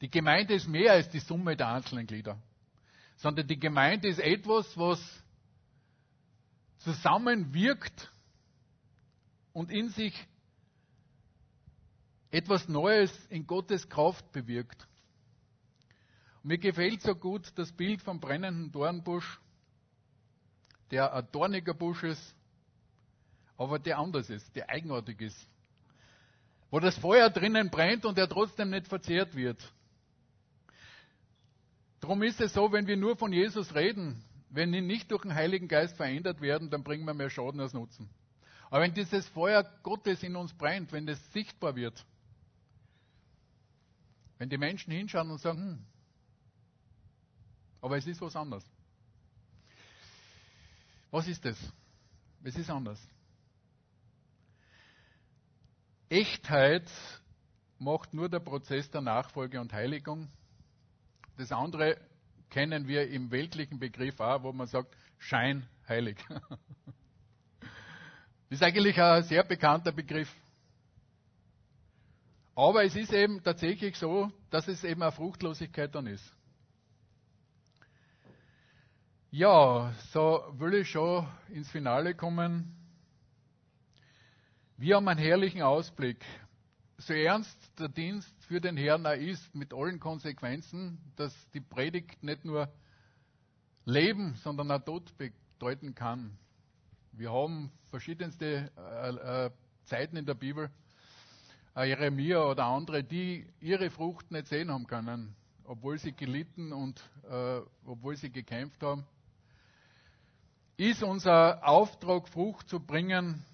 Die 0.00 0.10
Gemeinde 0.10 0.54
ist 0.54 0.68
mehr 0.68 0.92
als 0.92 1.08
die 1.08 1.20
Summe 1.20 1.56
der 1.56 1.68
einzelnen 1.68 2.06
Glieder, 2.06 2.38
sondern 3.16 3.46
die 3.46 3.58
Gemeinde 3.58 4.08
ist 4.08 4.18
etwas, 4.18 4.76
was 4.76 5.00
zusammenwirkt 6.86 8.12
und 9.52 9.72
in 9.72 9.88
sich 9.88 10.14
etwas 12.30 12.68
Neues 12.68 13.12
in 13.26 13.44
Gottes 13.44 13.88
Kraft 13.88 14.30
bewirkt. 14.30 14.86
Und 16.42 16.50
mir 16.50 16.58
gefällt 16.58 17.02
so 17.02 17.16
gut 17.16 17.50
das 17.56 17.72
Bild 17.72 18.02
vom 18.02 18.20
brennenden 18.20 18.70
Dornbusch, 18.70 19.40
der 20.92 21.12
ein 21.12 21.26
dorniger 21.32 21.74
Busch 21.74 22.04
ist, 22.04 22.36
aber 23.56 23.80
der 23.80 23.98
anders 23.98 24.30
ist, 24.30 24.54
der 24.54 24.68
eigenartig 24.70 25.20
ist. 25.22 25.48
Wo 26.70 26.78
das 26.78 26.96
Feuer 26.98 27.30
drinnen 27.30 27.68
brennt 27.68 28.04
und 28.04 28.16
er 28.16 28.28
trotzdem 28.28 28.70
nicht 28.70 28.86
verzehrt 28.86 29.34
wird. 29.34 29.60
Darum 31.98 32.22
ist 32.22 32.40
es 32.40 32.52
so, 32.52 32.70
wenn 32.70 32.86
wir 32.86 32.96
nur 32.96 33.16
von 33.16 33.32
Jesus 33.32 33.74
reden, 33.74 34.22
wenn 34.48 34.72
wir 34.72 34.82
nicht 34.82 35.10
durch 35.10 35.22
den 35.22 35.34
Heiligen 35.34 35.68
Geist 35.68 35.96
verändert 35.96 36.40
werden, 36.40 36.70
dann 36.70 36.84
bringen 36.84 37.04
wir 37.04 37.14
mehr 37.14 37.30
Schaden 37.30 37.60
als 37.60 37.72
Nutzen. 37.72 38.08
Aber 38.70 38.82
wenn 38.82 38.94
dieses 38.94 39.28
Feuer 39.28 39.62
Gottes 39.82 40.22
in 40.22 40.36
uns 40.36 40.52
brennt, 40.52 40.92
wenn 40.92 41.08
es 41.08 41.32
sichtbar 41.32 41.76
wird, 41.76 42.04
wenn 44.38 44.50
die 44.50 44.58
Menschen 44.58 44.92
hinschauen 44.92 45.30
und 45.30 45.40
sagen, 45.40 45.58
hm, 45.58 45.86
aber 47.80 47.96
es 47.96 48.06
ist 48.06 48.20
was 48.20 48.34
anderes. 48.34 48.64
Was 51.10 51.28
ist 51.28 51.44
das? 51.44 51.56
Es 52.42 52.56
ist 52.56 52.68
anders. 52.68 53.00
Echtheit 56.08 56.90
macht 57.78 58.14
nur 58.14 58.28
der 58.28 58.40
Prozess 58.40 58.90
der 58.90 59.00
Nachfolge 59.00 59.60
und 59.60 59.72
Heiligung. 59.72 60.28
Das 61.36 61.52
andere 61.52 61.96
kennen 62.50 62.86
wir 62.88 63.08
im 63.08 63.30
weltlichen 63.30 63.78
Begriff 63.78 64.20
auch, 64.20 64.42
wo 64.42 64.52
man 64.52 64.66
sagt, 64.66 64.96
scheinheilig. 65.18 66.16
Das 67.58 67.70
ist 68.50 68.62
eigentlich 68.62 69.00
ein 69.00 69.22
sehr 69.24 69.44
bekannter 69.44 69.92
Begriff. 69.92 70.32
Aber 72.54 72.84
es 72.84 72.96
ist 72.96 73.12
eben 73.12 73.42
tatsächlich 73.42 73.96
so, 73.96 74.30
dass 74.50 74.66
es 74.66 74.82
eben 74.82 75.02
eine 75.02 75.12
Fruchtlosigkeit 75.12 75.94
dann 75.94 76.06
ist. 76.06 76.32
Ja, 79.30 79.92
so 80.12 80.42
will 80.56 80.74
ich 80.74 80.90
schon 80.90 81.28
ins 81.50 81.70
Finale 81.70 82.14
kommen. 82.14 82.74
Wir 84.78 84.96
haben 84.96 85.08
einen 85.08 85.20
herrlichen 85.20 85.60
Ausblick. 85.60 86.24
So 86.98 87.12
ernst 87.12 87.58
der 87.78 87.88
Dienst 87.88 88.34
für 88.46 88.58
den 88.58 88.78
Herrn 88.78 89.04
ist, 89.20 89.54
mit 89.54 89.74
allen 89.74 90.00
Konsequenzen, 90.00 90.98
dass 91.16 91.34
die 91.50 91.60
Predigt 91.60 92.22
nicht 92.22 92.46
nur 92.46 92.72
Leben, 93.84 94.34
sondern 94.36 94.70
auch 94.70 94.82
Tod 94.82 95.12
bedeuten 95.18 95.94
kann. 95.94 96.38
Wir 97.12 97.30
haben 97.30 97.70
verschiedenste 97.90 98.72
äh, 98.78 99.46
äh, 99.46 99.50
Zeiten 99.84 100.16
in 100.16 100.24
der 100.24 100.34
Bibel, 100.34 100.70
äh, 101.76 101.86
Jeremia 101.86 102.42
oder 102.42 102.64
andere, 102.64 103.04
die 103.04 103.46
ihre 103.60 103.90
Frucht 103.90 104.30
nicht 104.30 104.46
sehen 104.46 104.70
haben 104.70 104.86
können, 104.86 105.36
obwohl 105.64 105.98
sie 105.98 106.12
gelitten 106.12 106.72
und 106.72 106.98
äh, 107.28 107.60
obwohl 107.84 108.16
sie 108.16 108.30
gekämpft 108.30 108.82
haben. 108.82 109.04
Ist 110.78 111.02
unser 111.02 111.62
Auftrag, 111.62 112.26
Frucht 112.28 112.70
zu 112.70 112.80
bringen, 112.80 113.44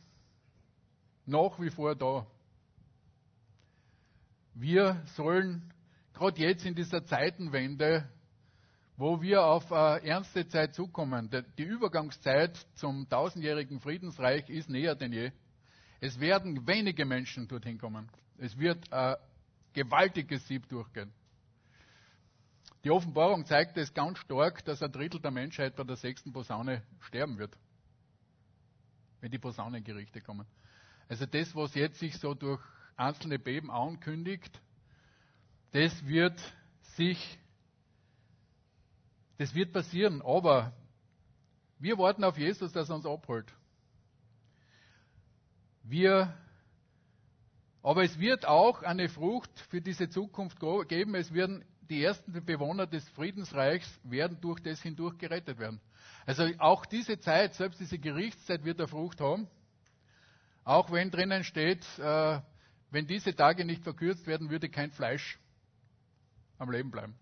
nach 1.27 1.59
wie 1.59 1.71
vor 1.71 1.97
da? 1.97 2.25
Wir 4.55 5.03
sollen 5.15 5.73
gerade 6.13 6.41
jetzt 6.41 6.67
in 6.67 6.75
dieser 6.75 7.05
Zeitenwende, 7.05 8.09
wo 8.97 9.23
wir 9.23 9.45
auf 9.45 9.73
eine 9.73 10.05
ernste 10.05 10.47
Zeit 10.47 10.75
zukommen, 10.75 11.31
die 11.57 11.63
Übergangszeit 11.63 12.57
zum 12.75 13.09
tausendjährigen 13.09 13.81
Friedensreich 13.81 14.49
ist 14.51 14.69
näher 14.69 14.95
denn 14.95 15.13
je. 15.13 15.33
Es 16.01 16.21
werden 16.21 16.67
wenige 16.67 17.07
Menschen 17.07 17.49
dorthin 17.49 17.79
kommen. 17.79 18.11
Es 18.37 18.59
wird 18.59 18.93
ein 18.93 19.17
gewaltiges 19.73 20.47
Sieb 20.47 20.69
durchgehen. 20.69 21.13
Die 22.85 22.91
Offenbarung 22.91 23.47
zeigt 23.47 23.77
es 23.79 23.95
ganz 23.95 24.19
stark, 24.19 24.65
dass 24.65 24.83
ein 24.83 24.93
Drittel 24.93 25.21
der 25.21 25.31
Menschheit 25.31 25.77
bei 25.77 25.85
der 25.85 25.97
sechsten 25.97 26.33
Posaune 26.33 26.83
sterben 27.01 27.39
wird. 27.39 27.57
Wenn 29.21 29.31
die 29.31 29.39
Posaunengerichte 29.39 30.21
kommen. 30.21 30.47
Also 31.09 31.25
das, 31.27 31.55
was 31.55 31.75
jetzt 31.75 32.01
sich 32.01 32.19
so 32.19 32.35
durch 32.35 32.61
einzelne 32.97 33.39
Beben 33.39 33.71
ankündigt, 33.71 34.61
das 35.73 36.07
wird 36.07 36.39
sich, 36.97 37.39
das 39.39 39.55
wird 39.55 39.73
passieren. 39.73 40.23
Aber 40.23 40.73
wir 41.79 41.99
warten 41.99 42.25
auf 42.25 42.39
Jesus, 42.39 42.73
dass 42.73 42.91
er 42.91 42.97
uns 42.97 43.07
abholt. 43.07 43.53
Wir, 45.83 46.33
aber 47.83 48.05
es 48.05 48.19
wird 48.19 48.47
auch 48.47 48.83
eine 48.83 49.09
Frucht 49.09 49.51
für 49.71 49.81
diese 49.81 50.09
Zukunft 50.09 50.59
geben. 50.89 51.15
Es 51.15 51.33
werden 51.33 51.65
die 51.89 52.05
ersten 52.05 52.33
Bewohner 52.45 52.87
des 52.87 53.07
Friedensreichs 53.11 54.01
werden 54.05 54.39
durch 54.41 54.61
das 54.61 54.81
hindurch 54.81 55.19
gerettet 55.19 55.59
werden. 55.59 55.81
Also 56.25 56.49
auch 56.59 56.87
diese 56.87 57.19
Zeit, 57.19 57.55
selbst 57.55 57.81
diese 57.81 57.99
Gerichtszeit 57.99 58.65
wird 58.65 58.79
eine 58.79 58.89
Frucht 58.89 59.21
haben. 59.21 59.49
Auch 60.65 60.93
wenn 60.93 61.11
drinnen 61.11 61.43
steht, 61.43 61.85
äh, 61.99 62.41
wenn 62.93 63.07
diese 63.07 63.35
Tage 63.35 63.65
nicht 63.65 63.83
verkürzt 63.83 64.27
werden, 64.27 64.51
würde 64.51 64.69
kein 64.69 64.93
Fleisch 64.93 65.39
am 66.59 66.71
Leben 66.71 66.91
bleiben. 66.91 67.15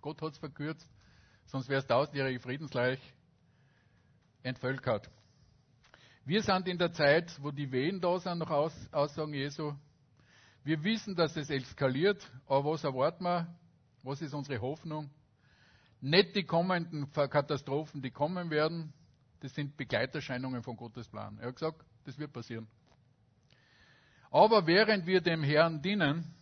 Gott 0.00 0.22
hat 0.22 0.32
es 0.32 0.38
verkürzt, 0.38 0.88
sonst 1.46 1.68
wäre 1.68 1.80
es 1.80 1.86
tausendjährige 1.86 2.38
Friedensreich 2.38 3.00
entvölkert. 4.44 5.10
Wir 6.24 6.42
sind 6.42 6.68
in 6.68 6.78
der 6.78 6.92
Zeit, 6.92 7.36
wo 7.42 7.50
die 7.50 7.70
Wehen 7.72 8.00
da 8.00 8.18
sind, 8.20 8.38
nach 8.38 8.50
Aus 8.50 8.72
Aussagen 8.92 9.34
Jesu. 9.34 9.74
Wir 10.62 10.82
wissen, 10.84 11.16
dass 11.16 11.36
es 11.36 11.50
eskaliert, 11.50 12.30
aber 12.46 12.70
was 12.72 12.84
erwarten 12.84 13.24
wir? 13.24 13.52
Was 14.04 14.22
ist 14.22 14.32
unsere 14.32 14.60
Hoffnung? 14.60 15.10
Nicht 16.00 16.36
die 16.36 16.44
kommenden 16.44 17.10
Katastrophen, 17.12 18.00
die 18.00 18.12
kommen 18.12 18.50
werden, 18.50 18.92
das 19.40 19.54
sind 19.54 19.76
Begleiterscheinungen 19.76 20.62
von 20.62 20.76
Gottes 20.76 21.08
Plan. 21.08 21.36
Er 21.38 21.48
hat 21.48 21.56
gesagt, 21.56 21.84
das 22.04 22.16
wird 22.16 22.32
passieren. 22.32 22.68
Aber 24.30 24.66
während 24.66 25.06
wir 25.06 25.20
dem 25.20 25.42
Herrn 25.42 25.80
dienen, 25.82 26.34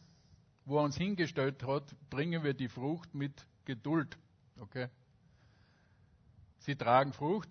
wo 0.65 0.79
er 0.79 0.85
uns 0.85 0.97
hingestellt 0.97 1.63
hat, 1.63 1.85
bringen 2.11 2.43
wir 2.43 2.55
die 2.55 2.69
Frucht 2.69 3.15
mit 3.15 3.47
Geduld. 3.65 4.17
Okay? 4.59 4.89
Sie 6.59 6.77
tragen 6.77 7.13
Frucht 7.13 7.51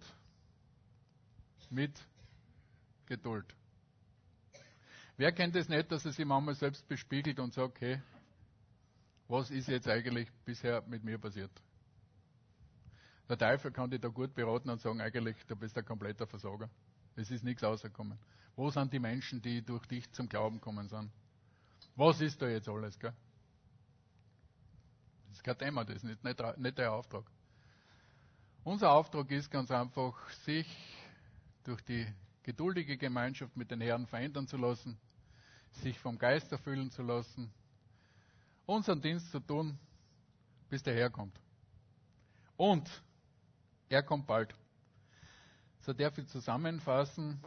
mit 1.69 1.99
Geduld. 3.05 3.55
Wer 5.17 5.31
kennt 5.31 5.55
es 5.55 5.69
nicht, 5.69 5.91
dass 5.91 6.05
er 6.05 6.11
sich 6.11 6.25
manchmal 6.25 6.55
selbst 6.55 6.87
bespiegelt 6.87 7.39
und 7.39 7.53
sagt, 7.53 7.81
hey, 7.81 8.01
was 9.27 9.51
ist 9.51 9.67
jetzt 9.67 9.87
eigentlich 9.87 10.29
bisher 10.45 10.81
mit 10.87 11.03
mir 11.03 11.17
passiert? 11.17 11.51
Der 13.29 13.37
Teufel 13.37 13.71
kann 13.71 13.89
dich 13.89 14.01
da 14.01 14.09
gut 14.09 14.33
beraten 14.33 14.69
und 14.69 14.81
sagen, 14.81 15.01
eigentlich, 15.01 15.37
du 15.47 15.55
bist 15.55 15.77
ein 15.77 15.85
kompletter 15.85 16.27
Versager. 16.27 16.69
Es 17.15 17.31
ist 17.31 17.43
nichts 17.43 17.63
rausgekommen. 17.63 18.17
Wo 18.55 18.69
sind 18.69 18.93
die 18.93 18.99
Menschen, 18.99 19.41
die 19.41 19.63
durch 19.63 19.85
dich 19.87 20.11
zum 20.11 20.29
Glauben 20.29 20.61
kommen 20.61 20.87
sind? 20.87 21.11
Was 21.95 22.21
ist 22.21 22.41
da 22.41 22.47
jetzt 22.47 22.69
alles, 22.69 22.99
gell? 22.99 23.13
Das 25.27 25.37
ist 25.37 25.43
kein 25.43 25.57
Thema, 25.57 25.83
das 25.83 25.97
ist 25.97 26.03
nicht, 26.03 26.23
nicht, 26.23 26.57
nicht 26.57 26.77
der 26.77 26.93
Auftrag. 26.93 27.25
Unser 28.63 28.91
Auftrag 28.91 29.29
ist 29.31 29.49
ganz 29.49 29.71
einfach, 29.71 30.29
sich 30.45 30.67
durch 31.63 31.81
die 31.81 32.05
geduldige 32.43 32.97
Gemeinschaft 32.97 33.55
mit 33.57 33.71
den 33.71 33.81
Herren 33.81 34.05
verändern 34.05 34.47
zu 34.47 34.57
lassen, 34.57 34.97
sich 35.71 35.97
vom 35.99 36.17
Geist 36.17 36.51
erfüllen 36.51 36.91
zu 36.91 37.01
lassen, 37.01 37.51
unseren 38.65 39.01
Dienst 39.01 39.31
zu 39.31 39.39
tun, 39.39 39.77
bis 40.69 40.83
der 40.83 40.93
Herr 40.93 41.09
kommt. 41.09 41.39
Und 42.55 42.89
er 43.89 44.03
kommt 44.03 44.27
bald. 44.27 44.53
So 45.79 45.93
darf 45.93 46.17
ich 46.17 46.27
zusammenfassen. 46.27 47.41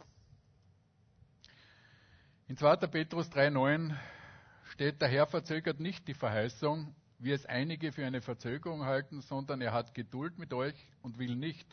In 2.49 2.55
2. 2.55 2.77
Petrus 2.87 3.29
3,9 3.29 3.93
steht, 4.71 5.01
der 5.01 5.09
Herr 5.09 5.27
verzögert 5.27 5.81
nicht 5.81 6.07
die 6.07 6.13
Verheißung, 6.13 6.95
wie 7.19 7.33
es 7.33 7.45
einige 7.45 7.91
für 7.91 8.05
eine 8.05 8.21
Verzögerung 8.21 8.85
halten, 8.85 9.19
sondern 9.19 9.59
er 9.59 9.73
hat 9.73 9.93
Geduld 9.93 10.39
mit 10.39 10.53
euch 10.53 10.73
und 11.01 11.17
will 11.17 11.35
nicht, 11.35 11.67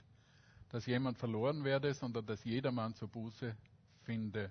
dass 0.71 0.87
jemand 0.87 1.17
verloren 1.17 1.63
werde, 1.63 1.95
sondern 1.95 2.27
dass 2.27 2.43
jedermann 2.43 2.93
zur 2.97 3.07
Buße 3.07 3.55
finde. 4.03 4.51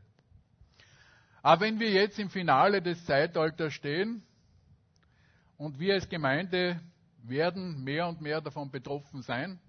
Aber 1.41 1.65
wenn 1.65 1.81
wir 1.81 1.91
jetzt 1.91 2.17
im 2.17 2.29
Finale 2.29 2.81
des 2.81 3.03
Zeitalters 3.03 3.73
stehen 3.73 4.23
und 5.57 5.77
wir 5.77 5.95
als 5.95 6.07
Gemeinde 6.07 6.79
werden 7.21 7.83
mehr 7.83 8.07
und 8.07 8.21
mehr 8.21 8.39
davon 8.39 8.71
betroffen 8.71 9.23
sein, 9.23 9.59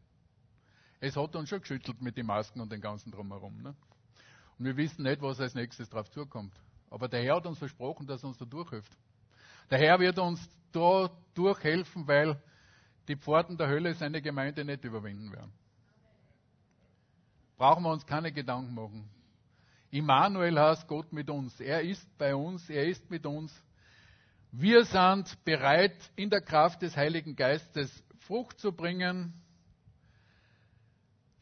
es 1.00 1.16
hat 1.16 1.34
uns 1.34 1.48
schon 1.48 1.62
geschüttelt 1.62 2.00
mit 2.00 2.16
den 2.16 2.26
Masken 2.26 2.60
und 2.60 2.70
den 2.70 2.80
ganzen 2.80 3.10
drumherum. 3.10 3.60
Ne? 3.60 3.74
Und 4.58 4.66
wir 4.66 4.76
wissen 4.76 5.02
nicht, 5.02 5.20
was 5.22 5.40
als 5.40 5.54
nächstes 5.54 5.88
drauf 5.88 6.10
zukommt. 6.10 6.54
Aber 6.90 7.08
der 7.08 7.22
Herr 7.22 7.36
hat 7.36 7.46
uns 7.46 7.58
versprochen, 7.58 8.06
dass 8.06 8.22
er 8.22 8.28
uns 8.28 8.38
da 8.38 8.44
durchhilft. 8.44 8.96
Der 9.70 9.78
Herr 9.78 9.98
wird 9.98 10.18
uns 10.18 10.40
da 10.72 11.10
durchhelfen, 11.34 12.06
weil 12.06 12.40
die 13.08 13.16
Pforten 13.16 13.56
der 13.56 13.68
Hölle 13.68 13.94
seine 13.94 14.22
Gemeinde 14.22 14.64
nicht 14.64 14.84
überwinden 14.84 15.32
werden 15.32 15.52
brauchen 17.56 17.84
wir 17.84 17.92
uns 17.92 18.06
keine 18.06 18.32
Gedanken 18.32 18.74
machen. 18.74 19.08
Immanuel 19.90 20.58
heißt 20.58 20.88
Gott 20.88 21.12
mit 21.12 21.30
uns. 21.30 21.58
Er 21.60 21.82
ist 21.82 22.06
bei 22.18 22.34
uns, 22.34 22.68
er 22.68 22.86
ist 22.86 23.10
mit 23.10 23.26
uns. 23.26 23.54
Wir 24.50 24.84
sind 24.84 25.42
bereit, 25.44 25.96
in 26.16 26.30
der 26.30 26.40
Kraft 26.40 26.82
des 26.82 26.96
Heiligen 26.96 27.36
Geistes 27.36 27.90
Frucht 28.26 28.58
zu 28.58 28.72
bringen. 28.72 29.32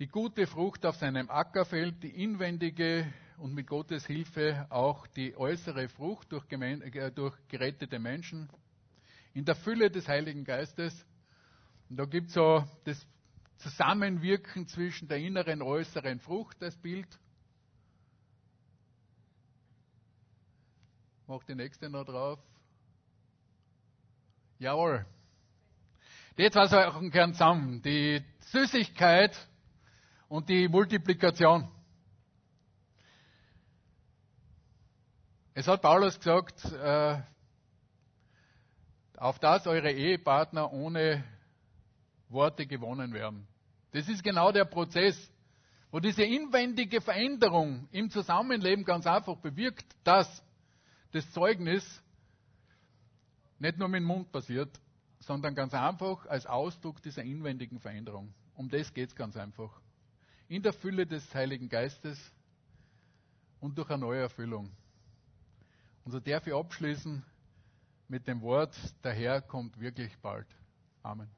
Die 0.03 0.09
gute 0.09 0.49
Frucht 0.49 0.85
auf 0.85 0.97
seinem 0.97 1.31
Ackerfeld, 1.31 2.03
die 2.03 2.25
inwendige 2.25 3.07
und 3.37 3.55
mit 3.55 3.69
Gottes 3.69 4.05
Hilfe 4.05 4.67
auch 4.69 5.07
die 5.07 5.37
äußere 5.37 5.89
Frucht 5.89 6.33
durch, 6.33 6.45
äh, 6.51 7.13
durch 7.13 7.37
gerettete 7.47 8.01
Menschen, 8.01 8.51
in 9.33 9.45
der 9.45 9.55
Fülle 9.55 9.93
des 9.93 10.09
Heiligen 10.09 10.43
Geistes. 10.43 11.07
Und 11.89 11.99
da 11.99 12.05
gibt 12.05 12.31
es 12.31 12.35
so 12.35 12.65
das 12.83 13.07
Zusammenwirken 13.59 14.67
zwischen 14.67 15.07
der 15.07 15.19
inneren 15.19 15.63
und 15.63 15.69
äußeren 15.69 16.19
Frucht, 16.19 16.61
das 16.61 16.77
Bild. 16.77 17.07
Mach 21.29 21.45
die 21.45 21.55
nächste 21.55 21.89
noch 21.89 22.07
drauf. 22.07 22.41
Jawohl. 24.59 25.07
Die 26.37 26.51
zwei 26.51 26.67
Sachen 26.67 27.13
gehören 27.13 27.35
zusammen. 27.35 27.81
Die 27.83 28.21
Süßigkeit 28.41 29.49
und 30.33 30.49
die 30.49 30.67
Multiplikation. 30.67 31.69
Es 35.53 35.69
hat 35.69 35.83
Paulus 35.83 36.19
gesagt, 36.19 36.65
äh, 36.73 37.21
auf 39.19 39.39
dass 39.41 39.67
eure 39.67 39.93
Ehepartner 39.93 40.73
ohne 40.73 41.23
Worte 42.31 42.67
gewonnen 42.67 43.13
werden. 43.13 43.47
Das 43.91 44.09
ist 44.09 44.25
genau 44.25 44.53
der 44.53 44.65
Prozess, 44.65 45.31
wo 45.91 46.01
diese 46.01 46.23
inwendige 46.23 47.03
Veränderung 47.03 47.87
im 47.91 48.09
Zusammenleben 48.09 48.87
ganz 48.87 49.07
einfach 49.07 49.37
bewirkt, 49.37 49.85
dass 50.03 50.43
das 51.11 51.31
Zeugnis 51.33 52.03
nicht 53.59 53.77
nur 53.77 53.89
mit 53.89 54.01
dem 54.01 54.07
Mund 54.07 54.33
passiert, 54.33 54.81
sondern 55.19 55.55
ganz 55.55 55.75
einfach 55.75 56.25
als 56.25 56.47
Ausdruck 56.47 57.03
dieser 57.03 57.23
inwendigen 57.23 57.81
Veränderung. 57.81 58.33
Um 58.55 58.71
das 58.71 58.95
geht 58.95 59.11
es 59.11 59.15
ganz 59.15 59.37
einfach. 59.37 59.82
In 60.53 60.63
der 60.63 60.75
Fülle 60.75 61.07
des 61.07 61.35
Heiligen 61.35 61.71
Geistes 61.71 62.31
und 63.59 63.79
durch 63.79 63.89
eine 63.89 64.01
neue 64.01 64.21
Erfüllung. 64.21 64.71
Und 66.05 66.13
so 66.13 66.21
darf 66.21 66.47
ich 66.47 66.53
abschließen 66.53 67.25
mit 68.09 68.29
dem 68.29 68.43
Wort, 68.43 68.77
der 69.03 69.15
Herr 69.15 69.41
kommt 69.41 69.81
wirklich 69.81 70.15
bald. 70.19 70.47
Amen. 71.03 71.31